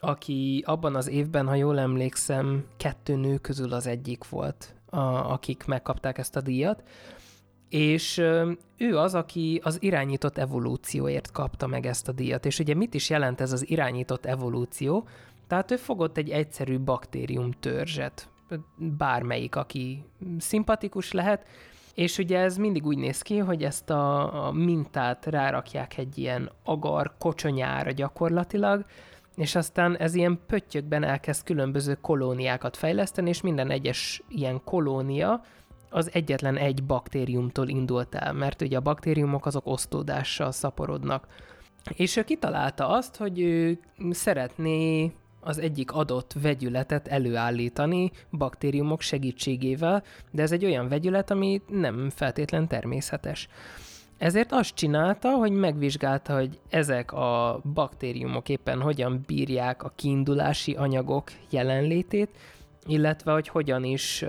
aki 0.00 0.62
abban 0.66 0.94
az 0.94 1.08
évben, 1.08 1.46
ha 1.46 1.54
jól 1.54 1.78
emlékszem, 1.78 2.64
kettő 2.76 3.16
nő 3.16 3.36
közül 3.36 3.72
az 3.72 3.86
egyik 3.86 4.28
volt, 4.28 4.74
a, 4.90 4.98
akik 5.32 5.64
megkapták 5.66 6.18
ezt 6.18 6.36
a 6.36 6.40
díjat, 6.40 6.82
és 7.70 8.18
ő 8.76 8.98
az, 8.98 9.14
aki 9.14 9.60
az 9.64 9.82
irányított 9.82 10.38
evolúcióért 10.38 11.30
kapta 11.30 11.66
meg 11.66 11.86
ezt 11.86 12.08
a 12.08 12.12
díjat. 12.12 12.46
És 12.46 12.58
ugye 12.58 12.74
mit 12.74 12.94
is 12.94 13.10
jelent 13.10 13.40
ez 13.40 13.52
az 13.52 13.70
irányított 13.70 14.26
evolúció? 14.26 15.08
Tehát 15.46 15.70
ő 15.70 15.76
fogott 15.76 16.16
egy 16.16 16.30
egyszerű 16.30 16.78
baktérium 16.78 17.50
törzset, 17.50 18.28
bármelyik, 18.76 19.56
aki 19.56 20.04
szimpatikus 20.38 21.12
lehet, 21.12 21.46
És 21.94 22.18
ugye 22.18 22.38
ez 22.38 22.56
mindig 22.56 22.86
úgy 22.86 22.98
néz 22.98 23.22
ki, 23.22 23.38
hogy 23.38 23.64
ezt 23.64 23.90
a, 23.90 24.46
a 24.46 24.52
mintát 24.52 25.26
rárakják 25.26 25.98
egy 25.98 26.18
ilyen 26.18 26.50
agar 26.64 27.14
kocsonyára 27.18 27.90
gyakorlatilag, 27.90 28.84
és 29.36 29.54
aztán 29.54 29.96
ez 29.96 30.14
ilyen 30.14 30.40
pöttyökben 30.46 31.02
elkezd 31.02 31.44
különböző 31.44 31.94
kolóniákat 32.00 32.76
fejleszteni, 32.76 33.28
és 33.28 33.40
minden 33.40 33.70
egyes 33.70 34.22
ilyen 34.28 34.60
kolónia 34.64 35.44
az 35.90 36.10
egyetlen 36.12 36.56
egy 36.56 36.84
baktériumtól 36.84 37.68
indult 37.68 38.14
el, 38.14 38.32
mert 38.32 38.62
ugye 38.62 38.76
a 38.76 38.80
baktériumok 38.80 39.46
azok 39.46 39.66
osztódással 39.66 40.52
szaporodnak. 40.52 41.26
És 41.94 42.16
ő 42.16 42.24
kitalálta 42.24 42.88
azt, 42.88 43.16
hogy 43.16 43.40
ő 43.40 43.78
szeretné 44.10 45.12
az 45.40 45.58
egyik 45.58 45.92
adott 45.92 46.34
vegyületet 46.42 47.08
előállítani 47.08 48.10
baktériumok 48.30 49.00
segítségével, 49.00 50.02
de 50.30 50.42
ez 50.42 50.52
egy 50.52 50.64
olyan 50.64 50.88
vegyület, 50.88 51.30
ami 51.30 51.62
nem 51.68 52.10
feltétlen 52.10 52.68
természetes. 52.68 53.48
Ezért 54.18 54.52
azt 54.52 54.74
csinálta, 54.74 55.30
hogy 55.30 55.52
megvizsgálta, 55.52 56.34
hogy 56.34 56.60
ezek 56.68 57.12
a 57.12 57.60
baktériumok 57.74 58.48
éppen 58.48 58.80
hogyan 58.80 59.24
bírják 59.26 59.82
a 59.82 59.92
kiindulási 59.96 60.74
anyagok 60.74 61.30
jelenlétét, 61.50 62.30
illetve 62.86 63.32
hogy 63.32 63.48
hogyan 63.48 63.84
is 63.84 64.24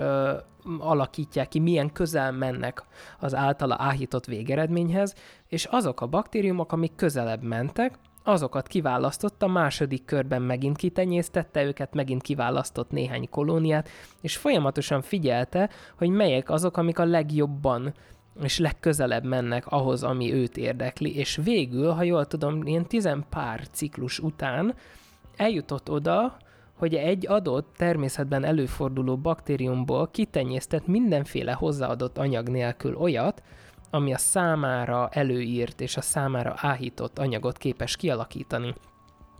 alakítják 0.78 1.48
ki, 1.48 1.58
milyen 1.58 1.92
közel 1.92 2.32
mennek 2.32 2.82
az 3.18 3.34
általa 3.34 3.76
áhított 3.78 4.24
végeredményhez, 4.24 5.14
és 5.48 5.64
azok 5.64 6.00
a 6.00 6.06
baktériumok, 6.06 6.72
amik 6.72 6.94
közelebb 6.96 7.42
mentek, 7.42 7.98
azokat 8.24 8.66
kiválasztotta, 8.66 9.46
második 9.46 10.04
körben 10.04 10.42
megint 10.42 10.76
kitenyésztette 10.76 11.64
őket, 11.64 11.94
megint 11.94 12.22
kiválasztott 12.22 12.90
néhány 12.90 13.28
kolóniát, 13.30 13.88
és 14.20 14.36
folyamatosan 14.36 15.02
figyelte, 15.02 15.70
hogy 15.96 16.08
melyek 16.08 16.50
azok, 16.50 16.76
amik 16.76 16.98
a 16.98 17.04
legjobban 17.04 17.94
és 18.42 18.58
legközelebb 18.58 19.24
mennek 19.24 19.66
ahhoz, 19.66 20.02
ami 20.02 20.32
őt 20.32 20.56
érdekli, 20.56 21.16
és 21.16 21.40
végül, 21.44 21.90
ha 21.90 22.02
jól 22.02 22.26
tudom, 22.26 22.66
ilyen 22.66 22.86
tizen 22.86 23.24
pár 23.30 23.68
ciklus 23.70 24.18
után 24.18 24.74
eljutott 25.36 25.90
oda, 25.90 26.36
hogy 26.82 26.94
egy 26.94 27.26
adott 27.28 27.74
természetben 27.76 28.44
előforduló 28.44 29.16
baktériumból 29.16 30.08
kitenyésztett 30.08 30.86
mindenféle 30.86 31.52
hozzáadott 31.52 32.18
anyag 32.18 32.48
nélkül 32.48 32.96
olyat, 32.96 33.42
ami 33.90 34.14
a 34.14 34.18
számára 34.18 35.08
előírt 35.12 35.80
és 35.80 35.96
a 35.96 36.00
számára 36.00 36.54
áhított 36.56 37.18
anyagot 37.18 37.58
képes 37.58 37.96
kialakítani. 37.96 38.74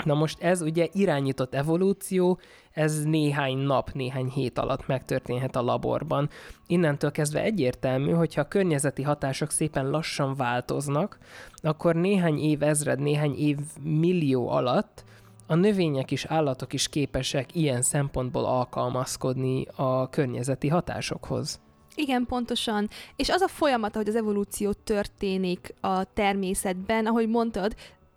Na 0.04 0.14
most 0.14 0.42
ez 0.42 0.61
ugye 0.61 0.88
irányított 0.92 1.54
evolúció, 1.54 2.38
ez 2.72 3.04
néhány 3.04 3.56
nap, 3.56 3.92
néhány 3.92 4.28
hét 4.28 4.58
alatt 4.58 4.87
megtörténhet 4.87 5.56
a 5.56 5.62
laborban. 5.62 6.28
Innentől 6.66 7.11
kezdve 7.11 7.42
egyértelmű, 7.42 8.11
hogyha 8.11 8.40
a 8.40 8.49
környezeti 8.49 9.02
hatások 9.02 9.50
szépen 9.50 9.90
lassan 9.90 10.34
változnak, 10.34 11.18
akkor 11.54 11.94
néhány 11.94 12.38
év 12.38 12.62
ezred, 12.62 12.99
néhány 12.99 13.34
év 13.34 13.58
millió 13.80 14.49
alatt 14.49 15.04
a 15.52 15.54
növények 15.54 16.11
és 16.11 16.25
állatok 16.25 16.73
is 16.73 16.88
képesek 16.88 17.54
ilyen 17.54 17.82
szempontból 17.82 18.44
alkalmazkodni 18.44 19.66
a 19.76 20.09
környezeti 20.09 20.68
hatásokhoz. 20.68 21.61
Igen, 21.94 22.26
pontosan. 22.26 22.88
És 23.16 23.28
az 23.28 23.40
a 23.40 23.49
folyamat, 23.49 23.94
ahogy 23.94 24.09
az 24.09 24.16
evolúció 24.16 24.73
történik 24.73 25.75
a 25.80 26.04
természetben, 26.04 27.06
ahogy 27.06 27.28
mondtad, 27.28 27.75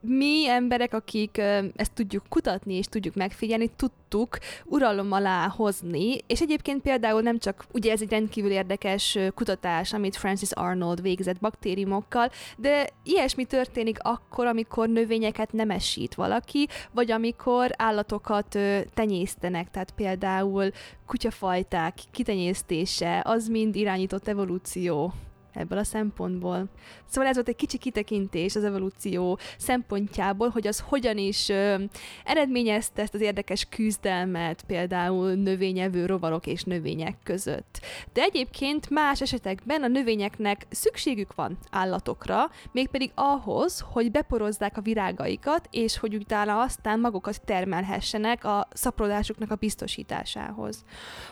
mi 0.07 0.47
emberek, 0.47 0.93
akik 0.93 1.37
ezt 1.75 1.93
tudjuk 1.93 2.23
kutatni 2.29 2.73
és 2.73 2.85
tudjuk 2.85 3.15
megfigyelni, 3.15 3.71
tudtuk 3.75 4.37
uralom 4.65 5.11
alá 5.11 5.47
hozni, 5.47 6.17
és 6.27 6.41
egyébként 6.41 6.81
például 6.81 7.21
nem 7.21 7.39
csak, 7.39 7.65
ugye 7.71 7.91
ez 7.91 8.01
egy 8.01 8.09
rendkívül 8.09 8.51
érdekes 8.51 9.17
kutatás, 9.35 9.93
amit 9.93 10.15
Francis 10.15 10.51
Arnold 10.51 11.01
végzett 11.01 11.39
baktériumokkal, 11.39 12.29
de 12.57 12.89
ilyesmi 13.03 13.45
történik 13.45 13.97
akkor, 14.01 14.45
amikor 14.45 14.89
növényeket 14.89 15.53
nemesít 15.53 16.15
valaki, 16.15 16.67
vagy 16.91 17.11
amikor 17.11 17.69
állatokat 17.77 18.59
tenyésztenek, 18.93 19.71
tehát 19.71 19.91
például 19.91 20.71
kutyafajták 21.05 21.97
kitenyésztése, 22.11 23.21
az 23.25 23.47
mind 23.47 23.75
irányított 23.75 24.27
evolúció 24.27 25.13
ebből 25.55 25.77
a 25.77 25.83
szempontból. 25.83 26.69
Szóval 27.05 27.29
ez 27.29 27.35
volt 27.35 27.47
egy 27.47 27.55
kicsi 27.55 27.77
kitekintés 27.77 28.55
az 28.55 28.63
evolúció 28.63 29.39
szempontjából, 29.57 30.49
hogy 30.49 30.67
az 30.67 30.79
hogyan 30.79 31.17
is 31.17 31.49
ö, 31.49 31.83
eredményezte 32.23 33.01
ezt 33.01 33.13
az 33.13 33.21
érdekes 33.21 33.65
küzdelmet 33.69 34.63
például 34.67 35.33
növényevő 35.33 36.05
rovarok 36.05 36.47
és 36.47 36.63
növények 36.63 37.15
között. 37.23 37.79
De 38.13 38.21
egyébként 38.21 38.89
más 38.89 39.21
esetekben 39.21 39.83
a 39.83 39.87
növényeknek 39.87 40.65
szükségük 40.69 41.35
van 41.35 41.57
állatokra, 41.71 42.49
mégpedig 42.71 43.11
ahhoz, 43.15 43.83
hogy 43.91 44.11
beporozzák 44.11 44.77
a 44.77 44.81
virágaikat, 44.81 45.67
és 45.71 45.97
hogy 45.97 46.15
utána 46.15 46.61
aztán 46.61 46.99
magukat 46.99 47.41
termelhessenek 47.45 48.43
a 48.43 48.67
szaporodásuknak 48.73 49.51
a 49.51 49.55
biztosításához. 49.55 50.83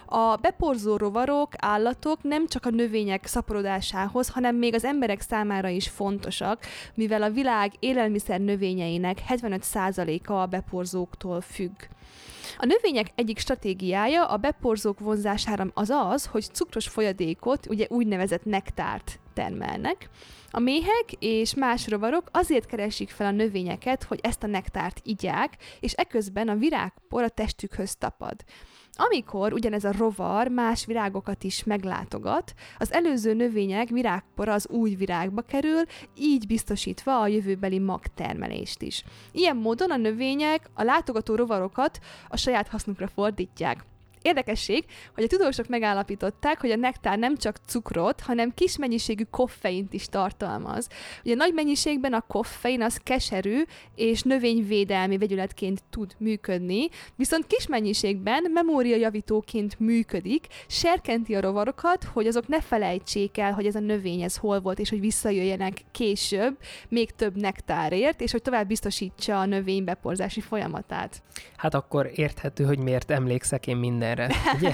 A 0.06 0.36
beporzó 0.36 0.98
rovarok, 0.98 1.52
állatok 1.58 2.24
nem 2.24 2.48
csak 2.48 2.66
a 2.66 2.70
növények 2.70 3.26
szaporodásához, 3.26 4.12
hanem 4.30 4.56
még 4.56 4.73
az 4.73 4.84
emberek 4.84 5.21
számára 5.21 5.67
is 5.67 5.89
fontosak, 5.89 6.65
mivel 6.93 7.23
a 7.23 7.30
világ 7.30 7.71
élelmiszer 7.80 8.39
növényeinek 8.39 9.21
75%-a 9.30 10.34
a 10.34 10.45
beporzóktól 10.45 11.41
függ. 11.41 11.76
A 12.58 12.65
növények 12.65 13.08
egyik 13.15 13.39
stratégiája 13.39 14.26
a 14.26 14.38
beporzók 14.38 14.99
vonzására 14.99 15.65
az 15.73 15.89
az, 15.89 16.26
hogy 16.26 16.43
cukros 16.43 16.88
folyadékot, 16.88 17.65
ugye 17.69 17.86
úgynevezett 17.89 18.45
nektárt 18.45 19.19
termelnek. 19.34 20.10
A 20.52 20.60
méhek 20.60 21.12
és 21.19 21.54
más 21.54 21.88
rovarok 21.88 22.30
azért 22.32 22.65
keresik 22.65 23.10
fel 23.10 23.28
a 23.28 23.32
növényeket, 23.32 24.04
hogy 24.04 24.19
ezt 24.21 24.43
a 24.43 24.47
nektárt 24.47 24.99
igyák, 25.04 25.58
és 25.80 25.93
eközben 25.93 26.47
a 26.47 26.56
virágpor 26.56 27.23
a 27.23 27.30
testükhöz 27.30 27.95
tapad. 27.95 28.36
Amikor 28.96 29.54
ugyanez 29.54 29.84
a 29.84 29.92
rovar 29.98 30.48
más 30.48 30.86
virágokat 30.86 31.44
is 31.44 31.64
meglátogat, 31.64 32.54
az 32.78 32.94
előző 32.94 33.34
növények 33.34 33.90
virágpora 33.90 34.54
az 34.54 34.68
új 34.70 34.96
virágba 34.96 35.42
kerül, 35.42 35.82
így 36.16 36.48
biztosítva 36.48 37.22
a 37.22 37.28
jövőbeli 37.28 37.80
magtermelést 37.80 38.82
is. 38.82 39.04
Ilyen 39.32 39.56
módon 39.56 39.92
a 39.92 39.98
növények 39.98 40.70
a 40.74 40.84
látogató 40.84 41.36
rovarokat 41.36 42.00
a 42.28 42.38
saját 42.38 42.68
hasznukra 42.68 43.08
fordítják. 43.08 43.86
Érdekesség, 44.24 44.86
hogy 45.16 45.24
a 45.24 45.28
tudósok 45.28 45.68
megállapították, 45.68 46.60
hogy 46.60 46.72
a 46.72 46.76
nektár 46.76 47.18
nem 47.18 47.38
csak 47.38 47.60
cukrot, 47.68 48.22
hanem 48.22 48.54
kis 48.54 48.78
mennyiségű 48.78 49.24
koffeint 49.32 49.94
is 49.94 50.06
tartalmaz. 50.06 50.88
Ugye 51.24 51.36
nagy 51.36 51.54
mennyiségben 51.54 52.14
a 52.14 52.22
koffein 52.28 52.82
az 52.82 52.98
keserű 53.04 53.62
és 53.96 54.22
növényvédelmi 54.22 55.18
vegyületként 55.18 55.84
tud 55.90 56.16
működni, 56.18 56.88
viszont 57.16 57.48
kis 57.48 57.68
mennyiségben 57.68 58.52
memóriajavítóként 58.52 59.80
működik, 59.80 60.48
serkenti 60.68 61.36
a 61.36 61.42
rovarokat, 61.42 62.04
hogy 62.04 62.28
azok 62.28 62.48
ne 62.48 62.62
felejtsék 62.62 63.38
el, 63.38 63.54
hogy 63.54 63.66
ez 63.66 63.76
a 63.76 63.80
növény 63.80 64.22
ez 64.22 64.38
hol 64.38 64.62
volt, 64.62 64.80
és 64.80 64.90
hogy 64.90 65.00
visszajöjjenek 65.00 65.78
később 65.92 66.58
még 66.90 67.12
több 67.12 67.36
nektárért, 67.36 68.22
és 68.22 68.32
hogy 68.32 68.42
tovább 68.42 68.68
biztosítsa 68.68 69.40
a 69.40 69.46
növény 69.46 69.84
beporzási 69.84 70.42
folyamatát. 70.42 71.22
Hát 71.58 71.74
akkor 71.74 72.12
érthető, 72.16 72.64
hogy 72.64 72.80
miért 72.80 73.12
emlékszek 73.12 73.68
én 73.68 73.78
minden 73.78 74.12
erre, 74.19 74.36
ugye? 74.56 74.71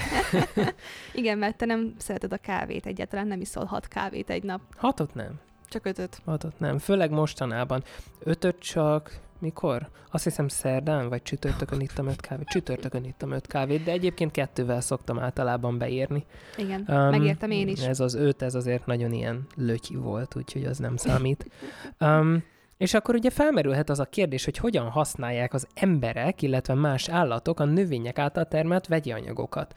Igen, 1.14 1.38
mert 1.38 1.56
te 1.56 1.64
nem 1.64 1.94
szereted 1.98 2.32
a 2.32 2.36
kávét 2.36 2.86
egyáltalán, 2.86 3.26
nem 3.26 3.40
iszol 3.40 3.64
hat 3.64 3.88
kávét 3.88 4.30
egy 4.30 4.42
nap. 4.42 4.60
Hatot 4.76 5.14
nem. 5.14 5.40
Csak 5.68 5.86
ötöt. 5.86 6.20
Hatot 6.24 6.58
nem. 6.58 6.78
Főleg 6.78 7.10
mostanában. 7.10 7.82
Ötöt 8.18 8.58
csak, 8.58 9.20
mikor? 9.38 9.88
Azt 10.10 10.24
hiszem 10.24 10.48
szerdán, 10.48 11.08
vagy 11.08 11.22
csütörtökön 11.22 11.80
ittam 11.80 12.06
öt 12.06 12.20
kávét. 12.20 12.48
Csütörtökön 12.48 13.04
ittam 13.04 13.30
öt 13.30 13.46
kávét, 13.46 13.84
de 13.84 13.90
egyébként 13.90 14.30
kettővel 14.30 14.80
szoktam 14.80 15.18
általában 15.18 15.78
beírni. 15.78 16.24
Igen, 16.56 16.84
um, 16.88 16.96
megértem 16.96 17.50
én 17.50 17.68
is. 17.68 17.80
Ez 17.80 18.00
az 18.00 18.14
öt, 18.14 18.42
ez 18.42 18.54
azért 18.54 18.86
nagyon 18.86 19.12
ilyen 19.12 19.46
lötyi 19.56 19.94
volt, 19.94 20.36
úgyhogy 20.36 20.64
az 20.64 20.78
nem 20.78 20.96
számít. 20.96 21.50
Um, 22.00 22.44
és 22.80 22.94
akkor 22.94 23.14
ugye 23.14 23.30
felmerülhet 23.30 23.90
az 23.90 24.00
a 24.00 24.04
kérdés, 24.04 24.44
hogy 24.44 24.56
hogyan 24.56 24.88
használják 24.88 25.54
az 25.54 25.66
emberek, 25.74 26.42
illetve 26.42 26.74
más 26.74 27.08
állatok 27.08 27.60
a 27.60 27.64
növények 27.64 28.18
által 28.18 28.44
termelt 28.44 28.86
vegyi 28.86 29.12
anyagokat. 29.12 29.74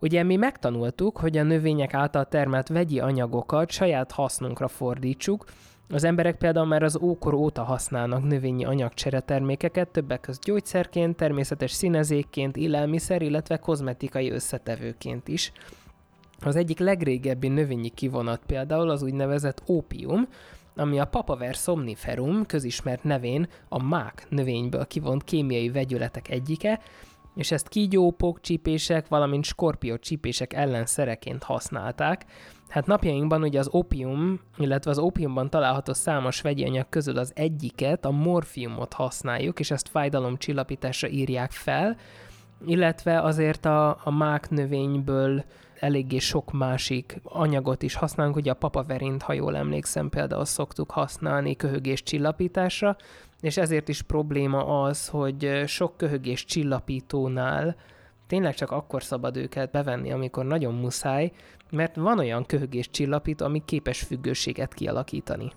Ugye 0.00 0.22
mi 0.22 0.36
megtanultuk, 0.36 1.16
hogy 1.18 1.36
a 1.36 1.42
növények 1.42 1.94
által 1.94 2.24
termelt 2.24 2.68
vegyi 2.68 3.00
anyagokat 3.00 3.70
saját 3.70 4.12
hasznunkra 4.12 4.68
fordítsuk, 4.68 5.44
az 5.88 6.04
emberek 6.04 6.36
például 6.36 6.66
már 6.66 6.82
az 6.82 6.98
ókor 6.98 7.34
óta 7.34 7.62
használnak 7.62 8.24
növényi 8.24 8.64
anyagcsere 8.64 9.20
termékeket, 9.20 9.88
többek 9.88 10.20
között 10.20 10.44
gyógyszerként, 10.44 11.16
természetes 11.16 11.72
színezékként, 11.72 12.56
élelmiszer, 12.56 13.22
illetve 13.22 13.56
kozmetikai 13.56 14.30
összetevőként 14.30 15.28
is. 15.28 15.52
Az 16.40 16.56
egyik 16.56 16.78
legrégebbi 16.78 17.48
növényi 17.48 17.88
kivonat 17.88 18.40
például 18.46 18.90
az 18.90 19.02
úgynevezett 19.02 19.62
ópium, 19.68 20.28
ami 20.76 20.98
a 20.98 21.04
Papaver 21.04 21.54
somniferum 21.54 22.46
közismert 22.46 23.04
nevén 23.04 23.48
a 23.68 23.82
mák 23.82 24.26
növényből 24.28 24.86
kivont 24.86 25.24
kémiai 25.24 25.70
vegyületek 25.70 26.30
egyike, 26.30 26.80
és 27.34 27.50
ezt 27.50 27.68
kígyópok 27.68 28.40
csípések, 28.40 29.08
valamint 29.08 29.44
skorpió 29.44 29.96
csípések 29.96 30.52
ellenszereként 30.52 31.42
használták. 31.42 32.24
Hát 32.68 32.86
napjainkban 32.86 33.42
ugye 33.42 33.58
az 33.58 33.68
opium, 33.70 34.40
illetve 34.56 34.90
az 34.90 34.98
opiumban 34.98 35.50
található 35.50 35.92
számos 35.92 36.40
vegyi 36.40 36.64
anyag 36.64 36.88
közül 36.88 37.18
az 37.18 37.32
egyiket, 37.34 38.04
a 38.04 38.10
morfiumot 38.10 38.92
használjuk, 38.92 39.60
és 39.60 39.70
ezt 39.70 39.88
fájdalomcsillapításra 39.88 41.08
írják 41.08 41.50
fel, 41.50 41.96
illetve 42.66 43.20
azért 43.20 43.64
a, 43.64 43.88
a 44.04 44.10
mák 44.10 44.50
növényből 44.50 45.44
eléggé 45.80 46.18
sok 46.18 46.52
másik 46.52 47.20
anyagot 47.22 47.82
is 47.82 47.94
használunk, 47.94 48.36
ugye 48.36 48.50
a 48.50 48.54
papaverint, 48.54 49.22
ha 49.22 49.32
jól 49.32 49.56
emlékszem, 49.56 50.08
például 50.08 50.44
szoktuk 50.44 50.90
használni 50.90 51.56
köhögés 51.56 52.02
csillapításra, 52.02 52.96
és 53.40 53.56
ezért 53.56 53.88
is 53.88 54.02
probléma 54.02 54.82
az, 54.82 55.08
hogy 55.08 55.62
sok 55.66 55.96
köhögés 55.96 56.44
csillapítónál 56.44 57.76
tényleg 58.26 58.54
csak 58.54 58.70
akkor 58.70 59.02
szabad 59.02 59.36
őket 59.36 59.70
bevenni, 59.70 60.12
amikor 60.12 60.44
nagyon 60.44 60.74
muszáj, 60.74 61.32
mert 61.70 61.96
van 61.96 62.18
olyan 62.18 62.46
köhögés 62.46 62.90
csillapító, 62.90 63.44
ami 63.44 63.62
képes 63.64 64.00
függőséget 64.00 64.74
kialakítani. 64.74 65.52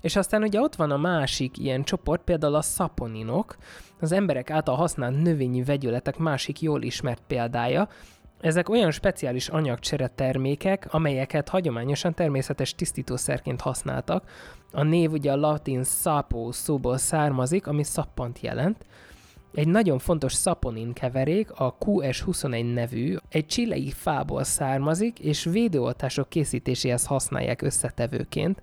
És 0.00 0.16
aztán 0.16 0.42
ugye 0.42 0.60
ott 0.60 0.74
van 0.74 0.90
a 0.90 0.96
másik 0.96 1.58
ilyen 1.58 1.84
csoport, 1.84 2.22
például 2.22 2.54
a 2.54 2.62
szaponinok, 2.62 3.56
az 4.00 4.12
emberek 4.12 4.50
által 4.50 4.76
használt 4.76 5.22
növényi 5.22 5.62
vegyületek 5.62 6.16
másik 6.18 6.60
jól 6.60 6.82
ismert 6.82 7.22
példája, 7.26 7.88
ezek 8.40 8.68
olyan 8.68 8.90
speciális 8.90 9.48
anyagcsere 9.48 10.08
termékek, 10.08 10.86
amelyeket 10.90 11.48
hagyományosan 11.48 12.14
természetes 12.14 12.74
tisztítószerként 12.74 13.60
használtak. 13.60 14.28
A 14.72 14.82
név 14.82 15.12
ugye 15.12 15.32
a 15.32 15.36
latin 15.36 15.84
sapo 15.84 16.52
szóból 16.52 16.98
származik, 16.98 17.66
ami 17.66 17.82
szappant 17.82 18.40
jelent. 18.40 18.84
Egy 19.54 19.68
nagyon 19.68 19.98
fontos 19.98 20.32
szaponin 20.32 20.92
keverék, 20.92 21.50
a 21.50 21.76
QS21 21.80 22.72
nevű, 22.72 23.16
egy 23.28 23.46
csilei 23.46 23.90
fából 23.90 24.44
származik, 24.44 25.18
és 25.18 25.44
védőoltások 25.44 26.28
készítéséhez 26.28 27.06
használják 27.06 27.62
összetevőként 27.62 28.62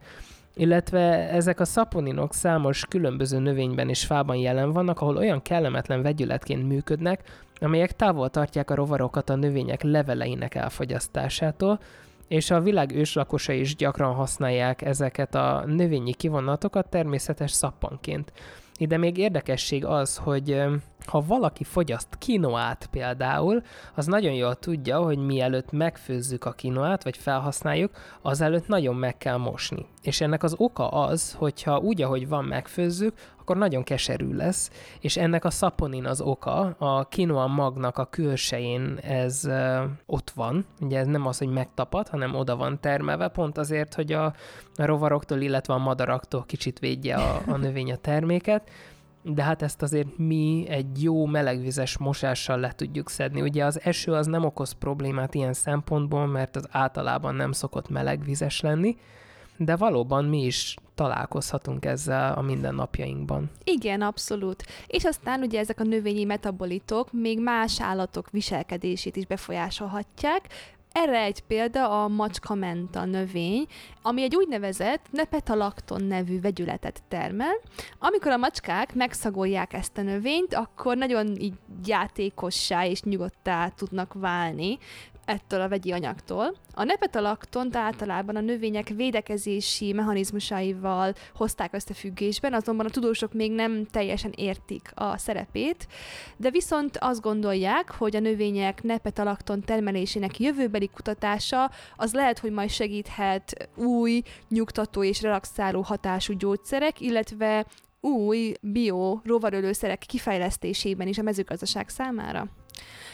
illetve 0.55 1.29
ezek 1.29 1.59
a 1.59 1.65
szaponinok 1.65 2.33
számos 2.33 2.85
különböző 2.85 3.39
növényben 3.39 3.89
és 3.89 4.05
fában 4.05 4.35
jelen 4.35 4.71
vannak, 4.71 5.01
ahol 5.01 5.17
olyan 5.17 5.41
kellemetlen 5.41 6.01
vegyületként 6.01 6.67
működnek, 6.67 7.21
amelyek 7.59 7.95
távol 7.95 8.29
tartják 8.29 8.69
a 8.69 8.75
rovarokat 8.75 9.29
a 9.29 9.35
növények 9.35 9.81
leveleinek 9.81 10.55
elfogyasztásától, 10.55 11.79
és 12.27 12.51
a 12.51 12.61
világ 12.61 12.95
őslakosai 12.95 13.59
is 13.59 13.75
gyakran 13.75 14.13
használják 14.13 14.81
ezeket 14.81 15.35
a 15.35 15.63
növényi 15.65 16.13
kivonatokat 16.13 16.89
természetes 16.89 17.51
szappanként. 17.51 18.31
Ide 18.77 18.97
még 18.97 19.17
érdekesség 19.17 19.85
az, 19.85 20.17
hogy 20.17 20.63
ha 21.05 21.23
valaki 21.27 21.63
fogyaszt 21.63 22.17
kinoát 22.17 22.87
például, 22.91 23.61
az 23.95 24.05
nagyon 24.05 24.33
jól 24.33 24.55
tudja, 24.55 24.99
hogy 24.99 25.17
mielőtt 25.17 25.71
megfőzzük 25.71 26.45
a 26.45 26.51
kinoát, 26.51 27.03
vagy 27.03 27.17
felhasználjuk, 27.17 27.91
azelőtt 28.21 28.67
nagyon 28.67 28.95
meg 28.95 29.17
kell 29.17 29.37
mosni. 29.37 29.85
És 30.01 30.21
ennek 30.21 30.43
az 30.43 30.55
oka 30.57 30.87
az, 30.87 31.33
hogyha 31.33 31.79
úgy, 31.79 32.01
ahogy 32.01 32.27
van, 32.27 32.45
megfőzzük, 32.45 33.13
akkor 33.39 33.57
nagyon 33.57 33.83
keserű 33.83 34.33
lesz, 34.33 34.71
és 34.99 35.17
ennek 35.17 35.45
a 35.45 35.49
szaponin 35.49 36.05
az 36.05 36.21
oka, 36.21 36.75
a 36.77 37.07
kinoa 37.07 37.47
magnak 37.47 37.97
a 37.97 38.05
külsején 38.05 38.97
ez 39.01 39.41
uh, 39.45 39.81
ott 40.05 40.29
van, 40.29 40.65
ugye 40.81 40.99
ez 40.99 41.07
nem 41.07 41.27
az, 41.27 41.37
hogy 41.37 41.49
megtapad, 41.49 42.07
hanem 42.07 42.35
oda 42.35 42.55
van 42.55 42.79
termelve, 42.79 43.27
pont 43.27 43.57
azért, 43.57 43.93
hogy 43.93 44.11
a 44.11 44.33
rovaroktól, 44.75 45.41
illetve 45.41 45.73
a 45.73 45.77
madaraktól 45.77 46.43
kicsit 46.45 46.79
védje 46.79 47.15
a, 47.15 47.41
a 47.47 47.57
növény 47.57 47.91
a 47.91 47.95
terméket, 47.95 48.69
de 49.23 49.43
hát 49.43 49.61
ezt 49.61 49.81
azért 49.81 50.17
mi 50.17 50.65
egy 50.69 51.03
jó 51.03 51.25
melegvizes 51.25 51.97
mosással 51.97 52.59
le 52.59 52.71
tudjuk 52.71 53.09
szedni. 53.09 53.41
Ugye 53.41 53.65
az 53.65 53.81
eső 53.83 54.11
az 54.11 54.27
nem 54.27 54.45
okoz 54.45 54.71
problémát 54.71 55.33
ilyen 55.33 55.53
szempontból, 55.53 56.25
mert 56.25 56.55
az 56.55 56.67
általában 56.71 57.35
nem 57.35 57.51
szokott 57.51 57.89
melegvizes 57.89 58.61
lenni, 58.61 58.97
de 59.57 59.75
valóban 59.75 60.25
mi 60.25 60.45
is 60.45 60.75
találkozhatunk 60.95 61.85
ezzel 61.85 62.33
a 62.33 62.41
mindennapjainkban. 62.41 63.49
Igen, 63.63 64.01
abszolút. 64.01 64.65
És 64.87 65.03
aztán 65.03 65.41
ugye 65.41 65.59
ezek 65.59 65.79
a 65.79 65.83
növényi 65.83 66.23
metabolitok 66.23 67.11
még 67.11 67.39
más 67.39 67.81
állatok 67.81 68.29
viselkedését 68.29 69.15
is 69.15 69.25
befolyásolhatják, 69.25 70.47
erre 70.91 71.21
egy 71.21 71.41
példa 71.41 72.03
a 72.03 72.07
macskamenta 72.07 73.05
növény, 73.05 73.65
ami 74.01 74.21
egy 74.21 74.35
úgynevezett 74.35 75.05
nepetalakton 75.11 76.03
nevű 76.03 76.41
vegyületet 76.41 77.03
termel. 77.07 77.53
Amikor 77.99 78.31
a 78.31 78.37
macskák 78.37 78.95
megszagolják 78.95 79.73
ezt 79.73 79.97
a 79.97 80.01
növényt, 80.01 80.53
akkor 80.53 80.97
nagyon 80.97 81.35
így 81.35 81.53
játékossá 81.85 82.85
és 82.85 83.01
nyugodtá 83.01 83.67
tudnak 83.67 84.13
válni, 84.13 84.77
ettől 85.31 85.61
a 85.61 85.67
vegyi 85.67 85.91
anyagtól. 85.91 86.55
A 86.73 86.83
nepetalaktont 86.83 87.75
általában 87.75 88.35
a 88.35 88.41
növények 88.41 88.87
védekezési 88.87 89.93
mechanizmusaival 89.93 91.13
hozták 91.35 91.73
összefüggésben, 91.73 92.53
azonban 92.53 92.85
a 92.85 92.89
tudósok 92.89 93.33
még 93.33 93.51
nem 93.51 93.85
teljesen 93.91 94.31
értik 94.35 94.91
a 94.95 95.17
szerepét, 95.17 95.87
de 96.37 96.49
viszont 96.49 96.97
azt 96.97 97.21
gondolják, 97.21 97.91
hogy 97.91 98.15
a 98.15 98.19
növények 98.19 98.83
nepetalakton 98.83 99.61
termelésének 99.61 100.39
jövőbeli 100.39 100.87
kutatása 100.87 101.71
az 101.95 102.13
lehet, 102.13 102.39
hogy 102.39 102.51
majd 102.51 102.69
segíthet 102.69 103.69
új, 103.75 104.21
nyugtató 104.49 105.03
és 105.03 105.21
relaxáló 105.21 105.81
hatású 105.81 106.33
gyógyszerek, 106.33 107.01
illetve 107.01 107.65
új 108.01 108.53
bio 108.61 109.19
rovarölőszerek 109.23 109.99
kifejlesztésében 109.99 111.07
is 111.07 111.17
a 111.17 111.21
mezőgazdaság 111.21 111.89
számára. 111.89 112.47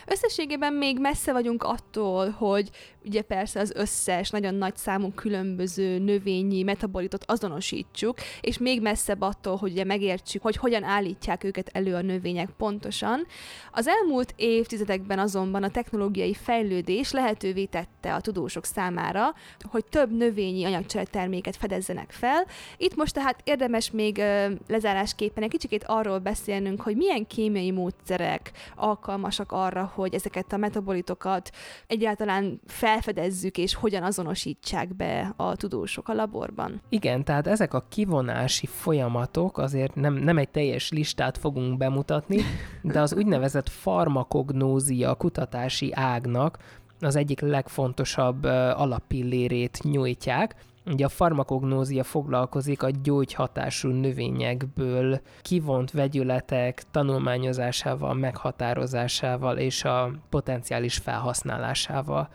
Összességében 0.10 0.74
még 0.74 1.00
messze 1.00 1.32
vagyunk 1.32 1.64
attól, 1.64 2.30
hogy 2.30 2.70
ugye 3.08 3.22
persze 3.22 3.60
az 3.60 3.72
összes 3.76 4.30
nagyon 4.30 4.56
nagy 4.56 4.76
számú 4.76 5.12
különböző 5.12 5.98
növényi 5.98 6.64
metabolitot 6.64 7.24
azonosítsuk, 7.28 8.18
és 8.42 8.58
még 8.58 8.82
messzebb 8.82 9.22
attól, 9.22 9.56
hogy 9.56 9.72
ugye 9.72 9.84
megértsük, 9.84 10.42
hogy 10.42 10.56
hogyan 10.56 10.84
állítják 10.84 11.44
őket 11.44 11.70
elő 11.74 11.96
a 11.96 12.02
növények 12.02 12.50
pontosan. 12.58 13.26
Az 13.72 13.88
elmúlt 13.88 14.34
évtizedekben 14.36 15.20
azonban 15.20 15.64
a 15.64 15.70
technológiai 15.70 16.34
fejlődés 16.34 17.12
lehetővé 17.12 17.66
tette 17.66 18.14
a 18.14 18.22
tudósok 18.22 18.66
számára, 18.66 19.34
hogy 19.70 19.86
több 19.86 20.12
növényi 20.12 20.64
anyagcsere 20.64 21.04
terméket 21.04 21.56
fedezzenek 21.56 22.12
fel. 22.12 22.46
Itt 22.78 22.96
most 22.96 23.14
tehát 23.14 23.42
érdemes 23.44 23.92
még 23.92 24.22
lezárásképpen 24.68 25.44
egy 25.44 25.50
kicsikét 25.50 25.84
arról 25.84 26.20
beszélnünk, 26.20 26.82
hogy 26.82 26.96
milyen 26.96 27.28
kémiai 27.28 27.72
módszerek 27.72 28.52
alkalmasak 28.76 29.52
arra, 29.52 29.92
hogy 29.96 30.14
ezeket 30.14 30.54
a 30.54 30.58
metabolitokat 30.58 31.50
egyáltalán 31.88 32.62
felfedezzük, 33.02 33.58
és 33.58 33.74
hogyan 33.74 34.04
azonosítsák 34.04 34.96
be 34.96 35.34
a 35.36 35.56
tudósok 35.56 36.08
a 36.10 36.14
laborban. 36.14 36.82
Igen, 36.90 37.24
tehát 37.24 37.48
ezek 37.48 37.74
a 37.74 37.86
kivonási 37.90 38.66
folyamatok, 38.66 39.58
azért 39.58 39.96
nem, 39.96 40.14
nem 40.14 40.38
egy 40.38 40.50
teljes 40.50 40.92
listát 40.92 41.38
fogunk 41.38 41.78
bemutatni, 41.78 42.42
de 42.82 43.02
az 43.02 43.14
úgynevezett 43.14 43.70
farmakognózia 43.70 45.16
kutatási 45.16 45.92
ágnak 45.94 46.58
az 47.00 47.16
egyik 47.16 47.40
legfontosabb 47.40 48.44
alappillérét 48.74 49.80
nyújtják, 49.84 50.56
Ugye 50.92 51.06
a 51.06 51.10
farmakognózia 51.10 52.04
foglalkozik 52.04 52.84
a 52.84 52.90
gyógyhatású 53.04 53.90
növényekből 53.90 55.22
kivont 55.42 55.92
vegyületek 55.92 56.84
tanulmányozásával, 56.92 58.14
meghatározásával 58.14 59.58
és 59.58 59.84
a 59.84 60.12
potenciális 60.30 60.98
felhasználásával. 60.98 62.30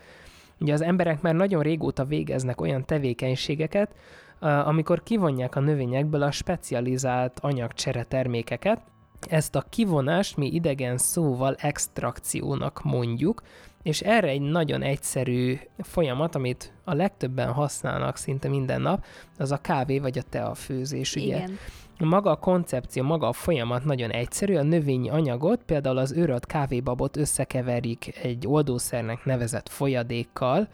Ugye 0.63 0.73
az 0.73 0.81
emberek 0.81 1.21
már 1.21 1.35
nagyon 1.35 1.61
régóta 1.61 2.05
végeznek 2.05 2.61
olyan 2.61 2.85
tevékenységeket, 2.85 3.95
amikor 4.39 5.03
kivonják 5.03 5.55
a 5.55 5.59
növényekből 5.59 6.21
a 6.21 6.31
specializált 6.31 7.39
anyagcsere 7.39 8.03
termékeket, 8.03 8.81
ezt 9.29 9.55
a 9.55 9.65
kivonást 9.69 10.37
mi 10.37 10.53
idegen 10.53 10.97
szóval 10.97 11.55
extrakciónak 11.59 12.81
mondjuk, 12.83 13.41
és 13.83 14.01
erre 14.01 14.27
egy 14.27 14.41
nagyon 14.41 14.81
egyszerű 14.81 15.57
folyamat, 15.79 16.35
amit 16.35 16.73
a 16.83 16.93
legtöbben 16.93 17.51
használnak 17.51 18.17
szinte 18.17 18.47
minden 18.47 18.81
nap, 18.81 19.05
az 19.37 19.51
a 19.51 19.57
kávé 19.57 19.99
vagy 19.99 20.17
a 20.17 20.21
tea 20.29 20.53
főzés, 20.53 21.15
ugye? 21.15 21.25
Igen. 21.25 21.57
Maga 21.97 22.31
a 22.31 22.35
koncepció, 22.35 23.03
maga 23.03 23.27
a 23.27 23.33
folyamat 23.33 23.83
nagyon 23.85 24.11
egyszerű, 24.11 24.55
a 24.55 24.63
növényi 24.63 25.09
anyagot, 25.09 25.63
például 25.63 25.97
az 25.97 26.11
őrölt 26.11 26.45
kávébabot 26.45 27.17
összekeverik 27.17 28.19
egy 28.23 28.47
oldószernek 28.47 29.25
nevezett 29.25 29.69
folyadékkal, 29.69 30.67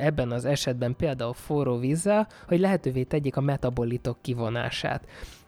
ebben 0.00 0.30
az 0.30 0.44
esetben 0.44 0.96
például 0.96 1.32
forró 1.32 1.78
vízzel, 1.78 2.28
hogy 2.46 2.60
lehetővé 2.60 3.02
tegyék 3.02 3.36
a 3.36 3.40
metabolitok 3.40 4.18
kivonását. 4.20 5.04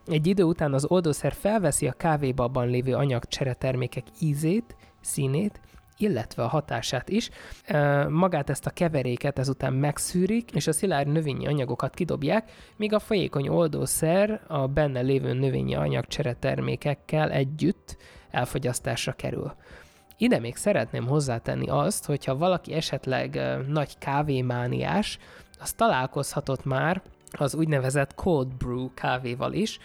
Egy 0.06 0.26
idő 0.26 0.42
után 0.42 0.72
az 0.72 0.84
oldószer 0.84 1.32
felveszi 1.32 1.86
a 1.86 1.92
kávébabban 1.92 2.68
lévő 2.68 2.94
anyagcsere 2.94 3.52
termékek 3.52 4.04
ízét, 4.20 4.76
színét, 5.00 5.60
illetve 6.00 6.42
a 6.42 6.48
hatását 6.48 7.08
is. 7.08 7.30
Magát 8.08 8.50
ezt 8.50 8.66
a 8.66 8.70
keveréket 8.70 9.38
ezután 9.38 9.72
megszűrik, 9.72 10.50
és 10.52 10.66
a 10.66 10.72
szilárd 10.72 11.08
növényi 11.08 11.46
anyagokat 11.46 11.94
kidobják, 11.94 12.50
míg 12.76 12.92
a 12.92 12.98
folyékony 12.98 13.48
oldószer 13.48 14.40
a 14.46 14.66
benne 14.66 15.00
lévő 15.00 15.32
növényi 15.32 15.74
anyagcsere 15.74 16.34
termékekkel 16.34 17.30
együtt 17.30 17.96
elfogyasztásra 18.30 19.12
kerül. 19.12 19.52
Ide 20.16 20.38
még 20.38 20.56
szeretném 20.56 21.06
hozzátenni 21.06 21.68
azt, 21.68 22.06
hogyha 22.06 22.36
valaki 22.36 22.72
esetleg 22.72 23.40
nagy 23.68 23.98
kávémániás, 23.98 25.18
az 25.60 25.72
találkozhatott 25.72 26.64
már 26.64 27.02
az 27.32 27.54
úgynevezett 27.54 28.14
cold 28.14 28.54
brew 28.54 28.94
kávéval 28.94 29.52
is, 29.52 29.78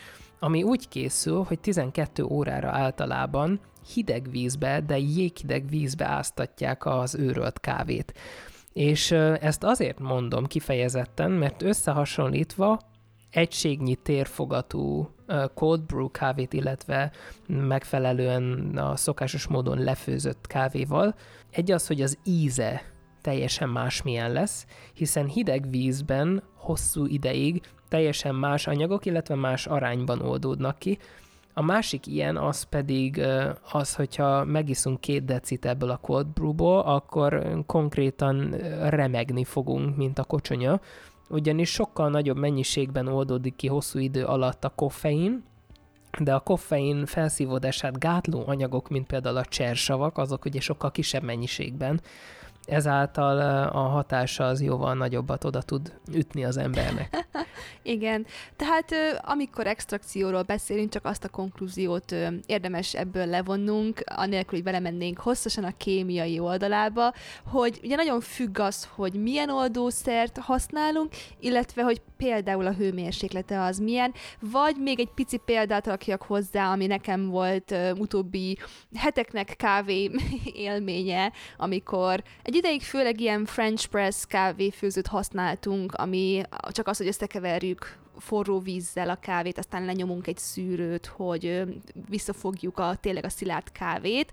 ami 0.45 0.63
úgy 0.63 0.87
készül, 0.87 1.43
hogy 1.43 1.59
12 1.59 2.23
órára 2.23 2.69
általában 2.69 3.59
hideg 3.93 4.29
vízbe, 4.29 4.81
de 4.81 4.97
jéghideg 4.97 5.69
vízbe 5.69 6.05
áztatják 6.05 6.85
az 6.85 7.15
őrölt 7.15 7.59
kávét. 7.59 8.13
És 8.73 9.11
ezt 9.11 9.63
azért 9.63 9.99
mondom 9.99 10.45
kifejezetten, 10.45 11.31
mert 11.31 11.61
összehasonlítva 11.61 12.79
egységnyi 13.29 13.95
térfogatú 13.95 15.09
cold 15.53 15.83
brew 15.83 16.11
kávét, 16.11 16.53
illetve 16.53 17.11
megfelelően 17.47 18.77
a 18.77 18.95
szokásos 18.95 19.47
módon 19.47 19.77
lefőzött 19.77 20.47
kávéval, 20.47 21.15
egy 21.51 21.71
az, 21.71 21.87
hogy 21.87 22.01
az 22.01 22.17
íze 22.23 22.81
teljesen 23.21 23.69
másmilyen 23.69 24.31
lesz, 24.31 24.65
hiszen 24.93 25.25
hideg 25.27 25.69
vízben 25.69 26.43
hosszú 26.55 27.05
ideig 27.05 27.61
teljesen 27.87 28.35
más 28.35 28.67
anyagok, 28.67 29.05
illetve 29.05 29.35
más 29.35 29.65
arányban 29.67 30.21
oldódnak 30.21 30.79
ki. 30.79 30.97
A 31.53 31.61
másik 31.61 32.07
ilyen 32.07 32.37
az 32.37 32.63
pedig 32.63 33.21
az, 33.71 33.95
hogyha 33.95 34.43
megiszunk 34.43 34.99
két 34.99 35.25
decit 35.25 35.65
ebből 35.65 35.89
a 35.89 35.97
cold 35.97 36.27
brewból, 36.27 36.79
akkor 36.79 37.61
konkrétan 37.65 38.49
remegni 38.89 39.43
fogunk, 39.43 39.95
mint 39.95 40.19
a 40.19 40.23
kocsonya, 40.23 40.79
ugyanis 41.29 41.69
sokkal 41.69 42.09
nagyobb 42.09 42.37
mennyiségben 42.37 43.07
oldódik 43.07 43.55
ki 43.55 43.67
hosszú 43.67 43.99
idő 43.99 44.23
alatt 44.25 44.63
a 44.63 44.69
koffein, 44.75 45.43
de 46.19 46.33
a 46.33 46.39
koffein 46.39 47.05
felszívódását 47.05 47.99
gátló 47.99 48.43
anyagok, 48.45 48.89
mint 48.89 49.07
például 49.07 49.37
a 49.37 49.45
csersavak, 49.45 50.17
azok 50.17 50.45
ugye 50.45 50.59
sokkal 50.59 50.91
kisebb 50.91 51.23
mennyiségben 51.23 52.01
ezáltal 52.65 53.39
a 53.67 53.79
hatása 53.79 54.45
az 54.45 54.61
jóval 54.61 54.93
nagyobbat 54.93 55.43
oda 55.43 55.61
tud 55.61 55.93
ütni 56.13 56.45
az 56.45 56.57
embernek. 56.57 57.15
Igen, 57.83 58.25
tehát 58.55 58.93
amikor 59.21 59.67
extrakcióról 59.67 60.41
beszélünk, 60.41 60.91
csak 60.91 61.05
azt 61.05 61.23
a 61.23 61.29
konklúziót 61.29 62.15
érdemes 62.45 62.93
ebből 62.93 63.25
levonnunk, 63.25 64.01
anélkül, 64.05 64.57
hogy 64.57 64.63
belemennénk 64.63 65.19
hosszasan 65.19 65.63
a 65.63 65.77
kémiai 65.77 66.39
oldalába, 66.39 67.13
hogy 67.45 67.79
ugye 67.83 67.95
nagyon 67.95 68.19
függ 68.19 68.59
az, 68.59 68.89
hogy 68.95 69.13
milyen 69.13 69.49
oldószert 69.49 70.37
használunk, 70.37 71.13
illetve, 71.39 71.83
hogy 71.83 72.01
például 72.17 72.65
a 72.65 72.73
hőmérséklete 72.73 73.61
az 73.61 73.77
milyen, 73.77 74.13
vagy 74.39 74.75
még 74.79 74.99
egy 74.99 75.11
pici 75.15 75.37
példát 75.37 75.87
rakjak 75.87 76.21
hozzá, 76.21 76.71
ami 76.71 76.85
nekem 76.85 77.29
volt 77.29 77.75
utóbbi 77.97 78.57
heteknek 78.95 79.53
kávé 79.57 80.11
élménye, 80.67 81.31
amikor 81.57 82.23
egy 82.43 82.54
ideig 82.55 82.81
főleg 82.81 83.19
ilyen 83.19 83.45
French 83.45 83.87
press 83.87 84.25
kávéfőzőt 84.27 85.07
használtunk, 85.07 85.93
ami 85.93 86.41
csak 86.69 86.87
az, 86.87 86.97
hogy 86.97 87.07
összekeverjük 87.07 87.97
forró 88.17 88.59
vízzel 88.59 89.09
a 89.09 89.15
kávét, 89.15 89.57
aztán 89.57 89.85
lenyomunk 89.85 90.27
egy 90.27 90.37
szűrőt, 90.37 91.05
hogy 91.05 91.61
visszafogjuk 92.09 92.77
a, 92.77 92.95
tényleg 93.01 93.25
a 93.25 93.29
szilárd 93.29 93.71
kávét, 93.71 94.31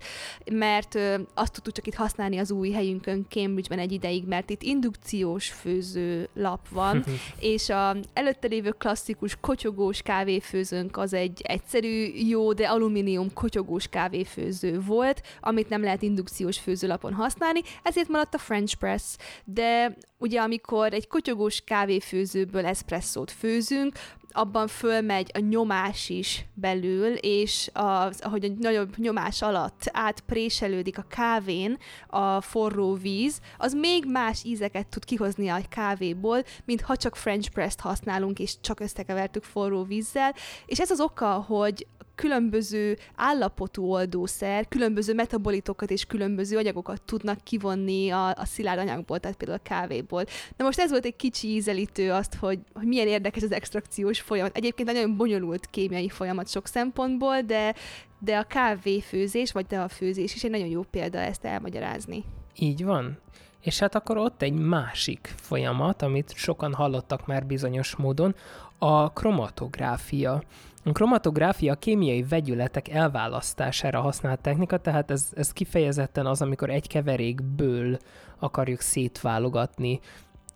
mert 0.51 0.99
azt 1.33 1.53
tudtuk 1.53 1.73
csak 1.73 1.87
itt 1.87 1.93
használni 1.93 2.37
az 2.37 2.51
új 2.51 2.71
helyünkön 2.71 3.25
Cambridge-ben 3.29 3.79
egy 3.79 3.91
ideig, 3.91 4.25
mert 4.27 4.49
itt 4.49 4.61
indukciós 4.61 5.49
főző 5.49 6.29
lap 6.33 6.69
van, 6.69 7.03
és 7.39 7.69
a 7.69 7.95
előtte 8.13 8.47
lévő 8.47 8.69
klasszikus 8.69 9.37
kotyogós 9.41 10.01
kávéfőzőnk 10.01 10.97
az 10.97 11.13
egy 11.13 11.41
egyszerű, 11.43 12.11
jó, 12.13 12.53
de 12.53 12.67
alumínium 12.67 13.33
kotyogós 13.33 13.87
kávéfőző 13.87 14.79
volt, 14.79 15.21
amit 15.39 15.69
nem 15.69 15.83
lehet 15.83 16.01
indukciós 16.01 16.59
főzőlapon 16.59 17.13
használni, 17.13 17.61
ezért 17.83 18.07
maradt 18.07 18.33
a 18.33 18.37
French 18.37 18.75
press, 18.75 19.15
de 19.45 19.97
ugye 20.23 20.41
amikor 20.41 20.93
egy 20.93 21.07
kotyogós 21.07 21.61
kávéfőzőből 21.61 22.65
eszpresszót 22.65 23.31
főzünk, 23.31 23.95
abban 24.31 24.67
fölmegy 24.67 25.31
a 25.33 25.39
nyomás 25.39 26.09
is 26.09 26.45
belül, 26.53 27.13
és 27.13 27.69
az, 27.73 28.19
ahogy 28.21 28.45
a 28.45 28.53
nagyobb 28.59 28.97
nyomás 28.97 29.41
alatt 29.41 29.89
átpréselődik 29.91 30.97
a 30.97 31.05
kávén 31.09 31.77
a 32.07 32.41
forró 32.41 32.93
víz, 32.93 33.39
az 33.57 33.73
még 33.73 34.05
más 34.05 34.43
ízeket 34.43 34.87
tud 34.87 35.05
kihozni 35.05 35.49
a 35.49 35.61
kávéból, 35.69 36.43
mint 36.65 36.81
ha 36.81 36.95
csak 36.95 37.15
French 37.15 37.49
press-t 37.49 37.79
használunk, 37.79 38.39
és 38.39 38.59
csak 38.61 38.79
összekevertük 38.79 39.43
forró 39.43 39.83
vízzel, 39.83 40.35
és 40.65 40.79
ez 40.79 40.91
az 40.91 40.99
oka, 40.99 41.31
hogy 41.31 41.87
különböző 42.15 42.97
állapotú 43.15 43.83
oldószer, 43.91 44.67
különböző 44.67 45.13
metabolitokat 45.13 45.91
és 45.91 46.05
különböző 46.05 46.57
anyagokat 46.57 47.01
tudnak 47.01 47.43
kivonni 47.43 48.09
a, 48.09 48.27
a 48.27 48.45
szilárd 48.45 48.79
anyagból, 48.79 49.19
tehát 49.19 49.37
például 49.37 49.59
a 49.63 49.69
kávéból. 49.69 50.23
Na 50.57 50.65
most 50.65 50.79
ez 50.79 50.89
volt 50.89 51.05
egy 51.05 51.15
kicsi 51.15 51.47
ízelítő 51.47 52.11
azt, 52.11 52.35
hogy, 52.35 52.59
hogy 52.73 52.87
milyen 52.87 53.07
érdekes 53.07 53.43
az 53.43 53.51
extrakciós 53.51 54.21
folyamat. 54.21 54.57
Egyébként 54.57 54.91
nagyon 54.91 55.17
bonyolult 55.17 55.65
kémiai 55.65 56.09
folyamat 56.09 56.49
sok 56.49 56.67
szempontból, 56.67 57.41
de, 57.41 57.75
de 58.19 58.37
a 58.37 58.43
kávéfőzés, 58.43 59.51
vagy 59.51 59.65
de 59.65 59.79
a 59.79 59.87
főzés 59.87 60.35
is 60.35 60.43
egy 60.43 60.51
nagyon 60.51 60.67
jó 60.67 60.81
példa 60.81 61.17
ezt 61.17 61.45
elmagyarázni. 61.45 62.23
Így 62.55 62.83
van. 62.83 63.17
És 63.63 63.79
hát 63.79 63.95
akkor 63.95 64.17
ott 64.17 64.41
egy 64.41 64.53
másik 64.53 65.33
folyamat, 65.35 66.01
amit 66.01 66.33
sokan 66.35 66.73
hallottak 66.73 67.27
már 67.27 67.45
bizonyos 67.45 67.95
módon, 67.95 68.35
a 68.77 69.09
kromatográfia. 69.09 70.43
A 70.85 70.91
kromatográfia 70.91 71.71
a 71.71 71.75
kémiai 71.75 72.23
vegyületek 72.23 72.89
elválasztására 72.89 74.01
használt 74.01 74.39
technika, 74.39 74.77
tehát 74.77 75.11
ez, 75.11 75.27
ez 75.35 75.51
kifejezetten 75.51 76.25
az, 76.25 76.41
amikor 76.41 76.69
egy 76.69 76.87
keverékből 76.87 77.97
akarjuk 78.39 78.79
szétválogatni 78.79 79.99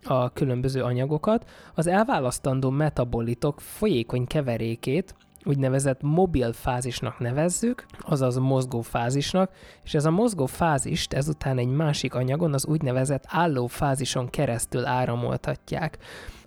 a 0.04 0.32
különböző 0.32 0.82
anyagokat. 0.82 1.50
Az 1.74 1.86
elválasztandó 1.86 2.70
metabolitok 2.70 3.60
folyékony 3.60 4.26
keverékét 4.26 5.14
úgynevezett 5.48 6.02
mobil 6.02 6.52
fázisnak 6.52 7.18
nevezzük, 7.18 7.86
azaz 8.00 8.36
mozgó 8.36 8.80
fázisnak, 8.80 9.50
és 9.84 9.94
ez 9.94 10.04
a 10.04 10.10
mozgó 10.10 10.46
fázist 10.46 11.12
ezután 11.12 11.58
egy 11.58 11.68
másik 11.68 12.14
anyagon, 12.14 12.54
az 12.54 12.66
úgynevezett 12.66 13.24
álló 13.26 13.66
fázison 13.66 14.30
keresztül 14.30 14.86
áramoltatják. 14.86 15.98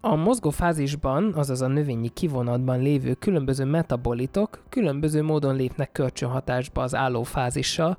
A 0.01 0.15
mozgó 0.15 0.49
fázisban, 0.49 1.33
azaz 1.33 1.61
a 1.61 1.67
növényi 1.67 2.09
kivonatban 2.09 2.79
lévő 2.81 3.13
különböző 3.13 3.65
metabolitok 3.65 4.63
különböző 4.69 5.23
módon 5.23 5.55
lépnek 5.55 5.91
kölcsönhatásba 5.91 6.81
az 6.81 6.95
álló 6.95 7.23
fázissal, 7.23 7.97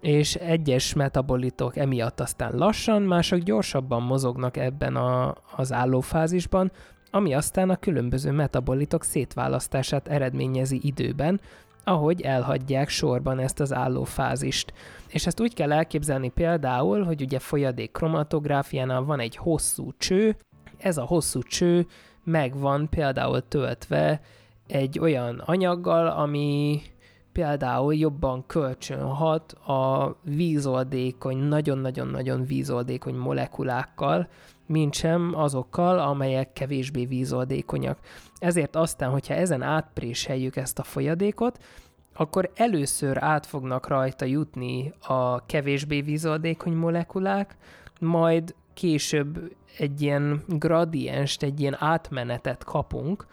és 0.00 0.34
egyes 0.34 0.94
metabolitok 0.94 1.76
emiatt 1.76 2.20
aztán 2.20 2.56
lassan, 2.56 3.02
mások 3.02 3.38
gyorsabban 3.38 4.02
mozognak 4.02 4.56
ebben 4.56 4.96
a, 4.96 5.34
az 5.56 5.72
állófázisban, 5.72 6.72
ami 7.10 7.34
aztán 7.34 7.70
a 7.70 7.76
különböző 7.76 8.30
metabolitok 8.30 9.04
szétválasztását 9.04 10.08
eredményezi 10.08 10.80
időben, 10.82 11.40
ahogy 11.84 12.20
elhagyják 12.20 12.88
sorban 12.88 13.38
ezt 13.38 13.60
az 13.60 13.72
állófázist. 13.72 14.72
És 15.08 15.26
ezt 15.26 15.40
úgy 15.40 15.54
kell 15.54 15.72
elképzelni 15.72 16.28
például, 16.28 17.02
hogy 17.02 17.22
ugye 17.22 17.38
folyadék 17.38 17.92
kromatográfiánál 17.92 19.02
van 19.02 19.20
egy 19.20 19.36
hosszú 19.36 19.92
cső, 19.98 20.36
ez 20.78 20.96
a 20.96 21.04
hosszú 21.04 21.42
cső 21.42 21.86
meg 22.24 22.58
van 22.58 22.88
például 22.88 23.48
töltve 23.48 24.20
egy 24.66 24.98
olyan 24.98 25.38
anyaggal, 25.38 26.06
ami 26.06 26.82
például 27.32 27.94
jobban 27.94 28.46
kölcsönhat 28.46 29.52
a 29.52 30.16
vízoldékony, 30.22 31.36
nagyon-nagyon-nagyon 31.36 32.44
vízoldékony 32.44 33.14
molekulákkal, 33.14 34.28
mint 34.70 34.94
sem 34.94 35.32
azokkal, 35.34 35.98
amelyek 35.98 36.52
kevésbé 36.52 37.04
vízoldékonyak. 37.04 37.98
Ezért 38.38 38.76
aztán, 38.76 39.10
hogyha 39.10 39.34
ezen 39.34 39.62
átpréseljük 39.62 40.56
ezt 40.56 40.78
a 40.78 40.82
folyadékot, 40.82 41.58
akkor 42.14 42.50
először 42.54 43.22
át 43.22 43.46
fognak 43.46 43.88
rajta 43.88 44.24
jutni 44.24 44.92
a 45.00 45.46
kevésbé 45.46 46.00
vízoldékony 46.00 46.72
molekulák, 46.72 47.56
majd 48.00 48.54
később 48.74 49.52
egy 49.78 50.02
ilyen 50.02 50.42
gradienst, 50.48 51.42
egy 51.42 51.60
ilyen 51.60 51.76
átmenetet 51.78 52.64
kapunk, 52.64 53.26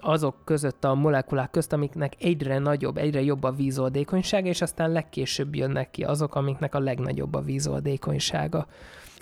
azok 0.00 0.36
között 0.44 0.84
a 0.84 0.94
molekulák 0.94 1.50
közt, 1.50 1.72
amiknek 1.72 2.12
egyre 2.18 2.58
nagyobb, 2.58 2.96
egyre 2.96 3.22
jobb 3.22 3.42
a 3.42 3.52
vízoldékonysága, 3.52 4.48
és 4.48 4.62
aztán 4.62 4.92
legkésőbb 4.92 5.54
jönnek 5.54 5.90
ki 5.90 6.04
azok, 6.04 6.34
amiknek 6.34 6.74
a 6.74 6.78
legnagyobb 6.78 7.34
a 7.34 7.40
vízoldékonysága. 7.40 8.66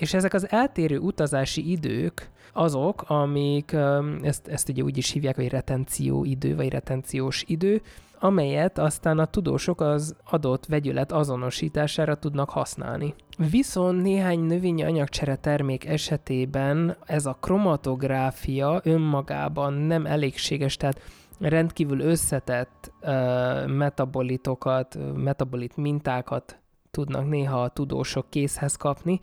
És 0.03 0.15
ezek 0.15 0.35
az 0.35 0.51
eltérő 0.51 0.99
utazási 0.99 1.71
idők 1.71 2.31
azok, 2.53 3.03
amik, 3.07 3.77
ezt, 4.23 4.49
ezt 4.49 4.69
ugye 4.69 4.83
úgy 4.83 4.97
is 4.97 5.11
hívják, 5.11 5.35
hogy 5.35 5.49
retenció 5.49 6.25
idő, 6.25 6.57
vagy 6.57 6.69
retenciós 6.69 7.45
idő, 7.47 7.83
amelyet 8.19 8.79
aztán 8.79 9.19
a 9.19 9.25
tudósok 9.25 9.81
az 9.81 10.17
adott 10.25 10.67
vegyület 10.67 11.13
azonosítására 11.13 12.15
tudnak 12.15 12.51
használni. 12.51 13.15
Viszont 13.51 14.03
néhány 14.03 14.41
növényi 14.41 14.83
anyagcsere 14.83 15.37
termék 15.37 15.85
esetében 15.85 16.97
ez 17.05 17.27
a 17.27 17.37
kromatográfia 17.41 18.81
önmagában 18.85 19.73
nem 19.73 20.07
elégséges, 20.07 20.77
tehát 20.77 21.01
rendkívül 21.41 22.01
összetett 22.01 22.93
uh, 23.03 23.67
metabolitokat, 23.67 24.99
metabolit 25.15 25.77
mintákat 25.77 26.57
tudnak 26.91 27.29
néha 27.29 27.63
a 27.63 27.69
tudósok 27.69 28.31
készhez 28.31 28.77
kapni, 28.77 29.21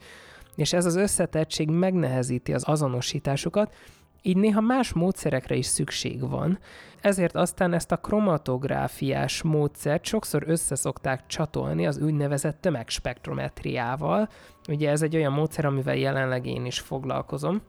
és 0.54 0.72
ez 0.72 0.84
az 0.84 0.96
összetettség 0.96 1.68
megnehezíti 1.68 2.52
az 2.52 2.64
azonosításukat, 2.66 3.74
így 4.22 4.36
néha 4.36 4.60
más 4.60 4.92
módszerekre 4.92 5.54
is 5.54 5.66
szükség 5.66 6.28
van, 6.28 6.58
ezért 7.00 7.36
aztán 7.36 7.72
ezt 7.72 7.92
a 7.92 7.96
kromatográfiás 7.96 9.42
módszert 9.42 10.04
sokszor 10.04 10.42
összeszokták 10.46 11.26
csatolni 11.26 11.86
az 11.86 11.98
úgynevezett 11.98 12.60
tömegspektrometriával. 12.60 14.28
Ugye 14.68 14.90
ez 14.90 15.02
egy 15.02 15.16
olyan 15.16 15.32
módszer, 15.32 15.64
amivel 15.64 15.96
jelenleg 15.96 16.46
én 16.46 16.64
is 16.64 16.80
foglalkozom. 16.80 17.60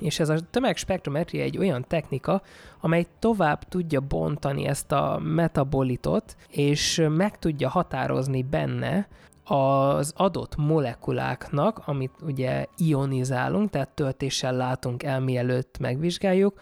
És 0.00 0.20
ez 0.20 0.28
a 0.28 0.40
tömegspektrometria 0.50 1.42
egy 1.42 1.58
olyan 1.58 1.84
technika, 1.88 2.42
amely 2.80 3.06
tovább 3.18 3.62
tudja 3.68 4.00
bontani 4.00 4.66
ezt 4.66 4.92
a 4.92 5.20
metabolitot, 5.22 6.36
és 6.50 7.06
meg 7.08 7.38
tudja 7.38 7.68
határozni 7.68 8.42
benne 8.42 9.08
az 9.46 10.12
adott 10.16 10.56
molekuláknak, 10.56 11.82
amit 11.84 12.12
ugye 12.22 12.66
ionizálunk, 12.76 13.70
tehát 13.70 13.88
töltéssel 13.88 14.56
látunk 14.56 15.02
el, 15.02 15.20
mielőtt 15.20 15.78
megvizsgáljuk, 15.78 16.60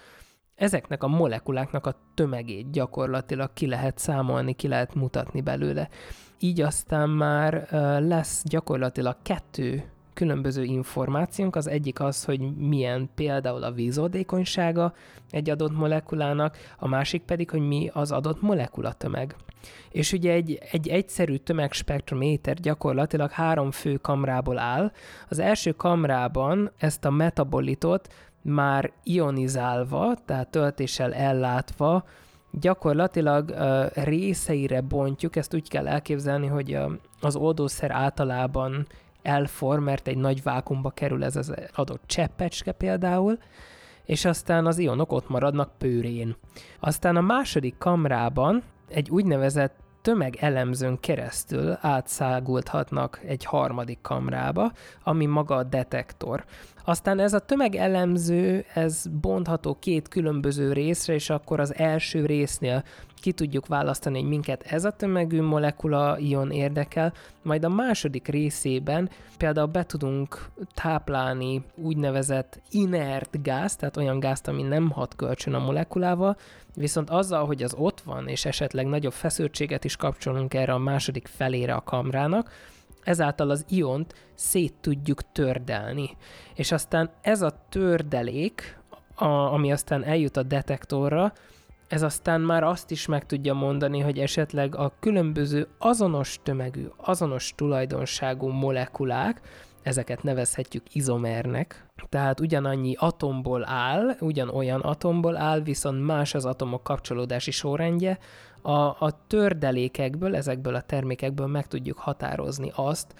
ezeknek 0.55 1.03
a 1.03 1.09
molekuláknak 1.09 1.87
a 1.87 1.97
tömegét 2.15 2.71
gyakorlatilag 2.71 3.51
ki 3.53 3.67
lehet 3.67 3.99
számolni, 3.99 4.53
ki 4.53 4.69
lehet 4.69 4.95
mutatni 4.95 5.41
belőle. 5.41 5.89
Így 6.39 6.61
aztán 6.61 7.11
már 7.11 7.69
lesz 8.01 8.43
gyakorlatilag 8.45 9.17
kettő 9.23 9.89
különböző 10.13 10.63
információnk. 10.63 11.57
Az 11.57 11.67
egyik 11.67 12.01
az, 12.01 12.25
hogy 12.25 12.57
milyen 12.57 13.11
például 13.15 13.63
a 13.63 13.73
vízódékonysága 13.73 14.95
egy 15.31 15.51
adott 15.51 15.77
molekulának, 15.77 16.57
a 16.79 16.89
másik 16.89 17.23
pedig, 17.23 17.51
hogy 17.51 17.67
mi 17.67 17.91
az 17.93 18.13
adott 18.13 18.43
molekulatömeg. 18.43 19.37
És 19.91 20.13
ugye 20.13 20.33
egy, 20.33 20.59
egy 20.71 20.89
egyszerű 20.89 21.37
tömegspektrométer 21.37 22.55
gyakorlatilag 22.55 23.31
három 23.31 23.71
fő 23.71 23.97
kamrából 23.97 24.59
áll. 24.59 24.93
Az 25.29 25.39
első 25.39 25.73
kamrában 25.73 26.71
ezt 26.79 27.05
a 27.05 27.11
metabolitot 27.11 28.09
már 28.43 28.93
ionizálva, 29.03 30.15
tehát 30.25 30.49
töltéssel 30.49 31.15
ellátva, 31.15 32.05
gyakorlatilag 32.51 33.49
uh, 33.51 34.05
részeire 34.05 34.81
bontjuk, 34.81 35.37
ezt 35.37 35.55
úgy 35.55 35.69
kell 35.69 35.89
elképzelni, 35.89 36.47
hogy 36.47 36.75
uh, 36.75 36.93
az 37.21 37.37
oldószer 37.37 37.91
általában 37.91 38.87
elform, 39.23 39.83
mert 39.83 40.09
egy 40.09 40.17
nagy 40.17 40.43
vákumba 40.43 40.91
kerül 40.91 41.25
ez 41.25 41.37
az 41.37 41.55
adott 41.75 42.03
cseppecske 42.07 42.73
például, 42.73 43.39
és 44.05 44.25
aztán 44.25 44.67
az 44.67 44.79
ionok 44.79 45.13
ott 45.13 45.29
maradnak 45.29 45.79
pőrén. 45.79 46.37
Aztán 46.81 47.17
a 47.17 47.21
második 47.21 47.79
kamrában 47.79 48.63
egy 48.89 49.11
úgynevezett 49.11 49.83
tömegelemzőn 50.05 51.01
keresztül 51.01 51.79
átszágulthatnak 51.81 53.21
egy 53.27 53.45
harmadik 53.45 53.99
kamrába, 54.03 54.73
ami 55.03 55.27
maga 55.27 55.55
a 55.57 55.63
detektor. 55.63 56.45
Aztán 56.85 57.19
ez 57.19 57.33
a 57.33 57.39
tömegelemző, 57.39 58.65
ez 58.75 59.07
bontható 59.21 59.77
két 59.81 60.09
különböző 60.09 60.73
részre, 60.73 61.15
és 61.15 61.31
akkor 61.31 61.61
az 61.61 61.75
első 61.75 62.27
résznél 62.27 62.85
ki 63.25 63.33
tudjuk 63.33 63.67
választani, 63.67 64.21
hogy 64.21 64.29
minket 64.29 64.63
ez 64.63 64.85
a 64.85 64.91
tömegű 64.91 65.43
molekula 65.43 66.19
ion 66.19 66.51
érdekel, 66.51 67.13
majd 67.43 67.65
a 67.65 67.69
második 67.69 68.29
részében 68.29 69.11
például 69.39 69.67
be 69.67 69.85
tudunk 69.85 70.49
táplálni 70.75 71.63
úgynevezett 71.75 72.61
inert 72.71 73.43
gáz, 73.43 73.77
tehát 73.77 73.97
olyan 73.97 74.21
gázt, 74.21 74.49
ami 74.49 74.63
nem 74.63 74.91
hat 74.91 75.17
kölcsön 75.17 75.55
a 75.55 75.59
molekulával, 75.59 76.37
viszont 76.75 77.11
azzal, 77.11 77.47
hogy 77.47 77.63
az 77.63 77.75
ott 77.79 78.01
van, 78.01 78.29
és 78.29 78.45
esetleg 78.45 78.87
nagyobb 78.87 79.13
feszültséget 79.13 79.85
is 79.85 79.97
kapcsolunk 79.97 80.55
erre 80.55 80.73
a 80.73 80.79
második 80.79 81.27
felére 81.27 81.75
a 81.75 81.83
kamrának, 81.83 82.51
ezáltal 83.03 83.51
az 83.51 83.65
iont 83.69 84.15
szét 84.35 84.75
tudjuk 84.81 85.33
tördelni. 85.33 86.17
És 86.55 86.73
aztán 86.73 87.11
ez 87.21 87.43
a 87.43 87.67
tördelék, 87.69 88.79
a, 89.15 89.25
ami 89.25 89.73
aztán 89.73 90.05
eljut 90.05 90.37
a 90.37 90.43
detektorra, 90.43 91.33
ez 91.89 92.03
aztán 92.03 92.41
már 92.41 92.63
azt 92.63 92.91
is 92.91 93.07
meg 93.07 93.27
tudja 93.27 93.55
mondani, 93.55 94.01
hogy 94.01 94.19
esetleg 94.19 94.77
a 94.77 94.93
különböző 95.01 95.69
azonos 95.79 96.41
tömegű, 96.43 96.87
azonos 96.97 97.53
tulajdonságú 97.57 98.49
molekulák, 98.49 99.41
ezeket 99.83 100.23
nevezhetjük 100.23 100.95
izomernek, 100.95 101.87
tehát 102.09 102.41
ugyanannyi 102.41 102.95
atomból 102.99 103.69
áll, 103.69 104.17
ugyanolyan 104.21 104.81
atomból 104.81 105.37
áll, 105.37 105.61
viszont 105.61 106.05
más 106.05 106.35
az 106.35 106.45
atomok 106.45 106.83
kapcsolódási 106.83 107.51
sorrendje, 107.51 108.19
a, 108.63 108.73
a 108.73 109.27
tördelékekből, 109.27 110.37
ezekből 110.37 110.75
a 110.75 110.81
termékekből 110.81 111.47
meg 111.47 111.67
tudjuk 111.67 111.99
határozni 111.99 112.73
azt, 112.75 113.15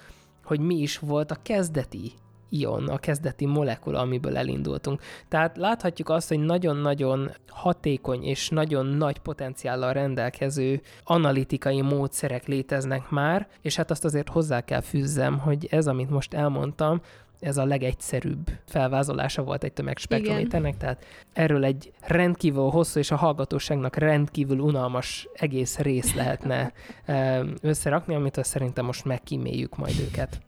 hogy 0.45 0.61
mi 0.61 0.75
is 0.75 0.99
volt 0.99 1.31
a 1.31 1.37
kezdeti 1.43 2.13
ion, 2.59 2.89
a 2.89 2.99
kezdeti 2.99 3.47
molekula, 3.47 4.01
amiből 4.01 4.37
elindultunk. 4.37 5.01
Tehát 5.29 5.57
láthatjuk 5.57 6.09
azt, 6.09 6.29
hogy 6.29 6.39
nagyon-nagyon 6.39 7.31
hatékony 7.49 8.25
és 8.25 8.49
nagyon 8.49 8.87
nagy 8.87 9.19
potenciállal 9.19 9.93
rendelkező 9.93 10.81
analitikai 11.05 11.81
módszerek 11.81 12.47
léteznek 12.47 13.11
már, 13.11 13.49
és 13.61 13.77
hát 13.77 13.91
azt 13.91 14.05
azért 14.05 14.29
hozzá 14.29 14.61
kell 14.61 14.81
fűzzem, 14.81 15.39
hogy 15.39 15.67
ez, 15.71 15.87
amit 15.87 16.11
most 16.11 16.35
elmondtam, 16.35 17.01
ez 17.41 17.57
a 17.57 17.65
legegyszerűbb 17.65 18.51
felvázolása 18.65 19.43
volt 19.43 19.65
egy 19.65 19.73
tömegspektrométernek, 19.73 20.77
tehát 20.77 21.05
erről 21.33 21.65
egy 21.65 21.93
rendkívül 22.01 22.69
hosszú 22.69 22.99
és 22.99 23.11
a 23.11 23.17
hallgatóságnak 23.17 23.97
rendkívül 23.97 24.59
unalmas 24.59 25.29
egész 25.35 25.79
rész 25.79 26.15
lehetne 26.15 26.73
összerakni, 27.61 28.15
amit 28.15 28.45
szerintem 28.45 28.85
most 28.85 29.05
megkíméljük 29.05 29.77
majd 29.77 30.01
őket. 30.01 30.41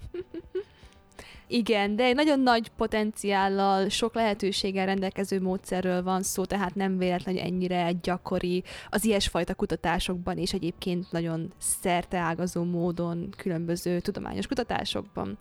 Igen, 1.48 1.96
de 1.96 2.04
egy 2.04 2.14
nagyon 2.14 2.40
nagy 2.40 2.68
potenciállal, 2.68 3.88
sok 3.88 4.14
lehetőséggel 4.14 4.87
rendelkező 4.87 5.40
módszerről 5.40 6.02
van 6.02 6.22
szó, 6.22 6.44
tehát 6.44 6.74
nem 6.74 6.98
véletlen, 6.98 7.35
hogy 7.35 7.44
ennyire 7.44 7.92
gyakori 8.02 8.64
az 8.88 9.04
ilyesfajta 9.04 9.54
kutatásokban, 9.54 10.38
és 10.38 10.52
egyébként 10.52 11.12
nagyon 11.12 11.52
szerteágazó 11.59 12.64
módon 12.64 13.35
különböző 13.37 14.00
tudományos 14.00 14.46
kutatásokban. 14.46 15.38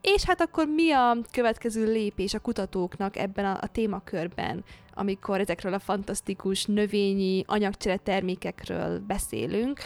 És 0.00 0.24
hát 0.24 0.40
akkor 0.40 0.66
mi 0.66 0.90
a 0.90 1.16
következő 1.30 1.92
lépés 1.92 2.34
a 2.34 2.38
kutatóknak 2.38 3.16
ebben 3.16 3.44
a, 3.44 3.58
a 3.60 3.66
témakörben, 3.66 4.64
amikor 4.94 5.40
ezekről 5.40 5.74
a 5.74 5.78
fantasztikus 5.78 6.64
növényi 6.64 7.44
anyagcsere 7.46 7.96
termékekről 7.96 8.98
beszélünk? 8.98 9.80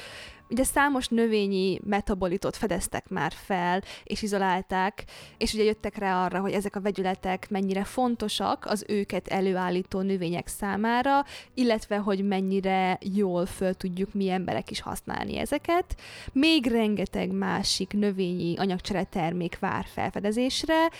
Ugye 0.51 0.65
számos 0.65 1.09
növényi 1.09 1.81
metabolitot 1.85 2.57
fedeztek 2.57 3.09
már 3.09 3.33
fel, 3.33 3.83
és 4.05 4.23
izolálták, 4.23 5.05
és 5.39 5.53
ugye 5.53 5.63
jöttek 5.63 5.97
rá 5.97 6.25
arra, 6.25 6.41
hogy 6.41 6.53
ezek 6.53 6.77
a 6.77 6.81
vegyületek 6.81 7.51
mennyire 7.51 7.85
fontosak 7.85 8.65
az 8.65 8.85
őket 8.89 9.29
előállító 9.29 10.01
növények 10.01 10.47
számára, 10.47 11.25
illetve 11.55 11.97
hogy 11.97 12.25
mennyire 12.25 12.99
jól 13.15 13.47
föl 13.47 13.75
tudjuk 13.75 14.15
mi 14.15 14.31
emberek 14.31 14.71
is 14.71 14.81
használni 14.81 15.39
ezeket. 15.39 16.01
Még 16.33 16.67
rengeteg 16.67 17.31
másik 17.31 17.93
növényi 17.93 18.57
anyagcsere 18.57 19.05
termék 19.05 19.59
vár 19.59 19.85
felfedezésre, 19.89 20.91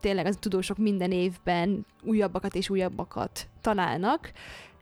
tényleg 0.00 0.26
az 0.26 0.36
tudósok 0.40 0.78
minden 0.78 1.10
évben 1.12 1.86
újabbakat 2.02 2.54
és 2.54 2.70
újabbakat 2.70 3.48
találnak, 3.60 4.32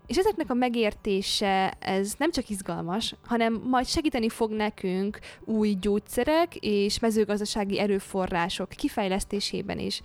és 0.06 0.16
ezeknek 0.16 0.50
a 0.50 0.54
megértése, 0.54 1.74
ez 1.78 2.14
nem 2.18 2.30
csak 2.30 2.48
izgalmas, 2.48 3.14
hanem 3.24 3.52
majd 3.52 3.86
segíteni 3.86 4.28
fog 4.28 4.50
nekünk 4.50 5.18
új 5.44 5.76
gyógyszerek 5.80 6.56
és 6.56 6.98
mezőgazdasági 6.98 7.78
erőforrások 7.78 8.68
kifejlesztésében 8.68 9.78
is. 9.78 10.00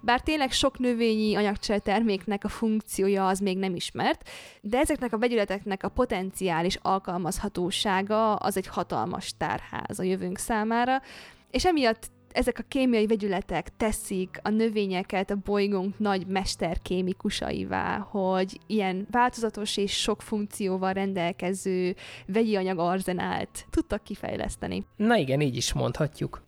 Bár 0.00 0.20
tényleg 0.20 0.52
sok 0.52 0.78
növényi 0.78 1.34
anyagcsere 1.34 1.78
terméknek 1.78 2.44
a 2.44 2.48
funkciója 2.48 3.26
az 3.26 3.38
még 3.38 3.58
nem 3.58 3.74
ismert, 3.74 4.28
de 4.60 4.78
ezeknek 4.78 5.12
a 5.12 5.18
vegyületeknek 5.18 5.82
a 5.82 5.88
potenciális 5.88 6.78
alkalmazhatósága 6.82 8.34
az 8.34 8.56
egy 8.56 8.66
hatalmas 8.66 9.32
tárház 9.36 9.98
a 9.98 10.02
jövőnk 10.02 10.38
számára, 10.38 11.02
és 11.50 11.64
emiatt 11.64 12.10
ezek 12.38 12.58
a 12.58 12.64
kémiai 12.68 13.06
vegyületek 13.06 13.76
teszik 13.76 14.38
a 14.42 14.48
növényeket 14.48 15.30
a 15.30 15.36
bolygónk 15.44 15.98
nagy 15.98 16.26
mesterkémikusaivá, 16.26 17.98
hogy 17.98 18.58
ilyen 18.66 19.06
változatos 19.10 19.76
és 19.76 19.92
sok 20.00 20.22
funkcióval 20.22 20.92
rendelkező 20.92 21.96
vegyi 22.26 22.56
anyag 22.56 22.78
arzenált 22.78 23.66
tudtak 23.70 24.04
kifejleszteni. 24.04 24.84
Na 24.96 25.16
igen, 25.16 25.40
így 25.40 25.56
is 25.56 25.72
mondhatjuk. 25.72 26.42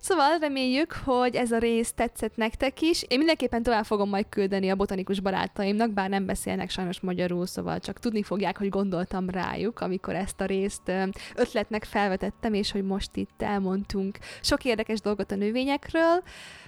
Szóval 0.00 0.38
reméljük, 0.38 0.92
hogy 1.04 1.34
ez 1.34 1.52
a 1.52 1.58
rész 1.58 1.92
tetszett 1.92 2.36
nektek 2.36 2.80
is. 2.80 3.02
Én 3.08 3.18
mindenképpen 3.18 3.62
tovább 3.62 3.84
fogom 3.84 4.08
majd 4.08 4.26
küldeni 4.28 4.70
a 4.70 4.76
botanikus 4.76 5.20
barátaimnak, 5.20 5.90
bár 5.90 6.08
nem 6.08 6.26
beszélnek 6.26 6.70
sajnos 6.70 7.00
magyarul, 7.00 7.46
szóval 7.46 7.78
csak 7.78 7.98
tudni 7.98 8.22
fogják, 8.22 8.58
hogy 8.58 8.68
gondoltam 8.68 9.30
rájuk, 9.30 9.80
amikor 9.80 10.14
ezt 10.14 10.40
a 10.40 10.44
részt 10.44 10.92
ötletnek 11.34 11.84
felvetettem, 11.84 12.54
és 12.54 12.70
hogy 12.70 12.84
most 12.84 13.16
itt 13.16 13.42
elmondtunk 13.42 14.18
sok 14.40 14.64
érdekes 14.64 15.00
dolgot 15.00 15.32
a 15.32 15.36
növényekről. 15.36 16.22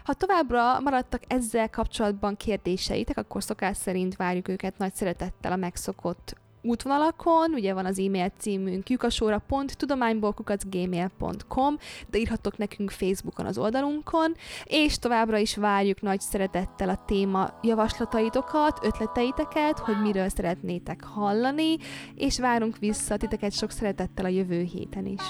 Ha 0.05 0.12
továbbra 0.12 0.80
maradtak 0.80 1.22
ezzel 1.26 1.70
kapcsolatban 1.70 2.37
kérdéseitek, 2.37 3.18
akkor 3.18 3.43
szokás 3.43 3.76
szerint 3.76 4.16
várjuk 4.16 4.49
őket 4.49 4.78
nagy 4.78 4.95
szeretettel 4.95 5.53
a 5.53 5.57
megszokott 5.57 6.41
útvonalakon, 6.63 7.53
ugye 7.53 7.75
van 7.75 7.87
az 7.87 7.99
e-mail 7.99 8.33
címünk 8.39 8.89
lyukasóra.tudományból.gmail.com, 8.89 11.77
de 12.11 12.19
írhattok 12.19 12.57
nekünk 12.57 12.91
Facebookon 12.91 13.47
az 13.47 13.59
oldalunkon, 13.59 14.35
és 14.65 14.99
továbbra 14.99 15.39
is 15.39 15.57
várjuk 15.57 16.01
nagy 16.01 16.21
szeretettel 16.21 16.89
a 16.89 17.05
téma 17.07 17.59
javaslataitokat, 17.63 18.79
ötleteiteket, 18.83 19.79
hogy 19.79 20.01
miről 20.03 20.29
szeretnétek 20.29 21.05
hallani, 21.05 21.77
és 22.15 22.39
várunk 22.39 22.79
vissza 22.79 23.17
titeket 23.17 23.53
sok 23.53 23.71
szeretettel 23.71 24.25
a 24.25 24.29
jövő 24.29 24.63
héten 24.63 25.07
is. 25.07 25.23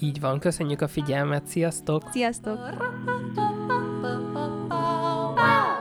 Így 0.00 0.20
van, 0.20 0.38
köszönjük 0.38 0.80
a 0.80 0.88
figyelmet, 0.88 1.46
sziasztok! 1.46 2.02
Sziasztok! 2.10 2.58
Wow. 5.36 5.73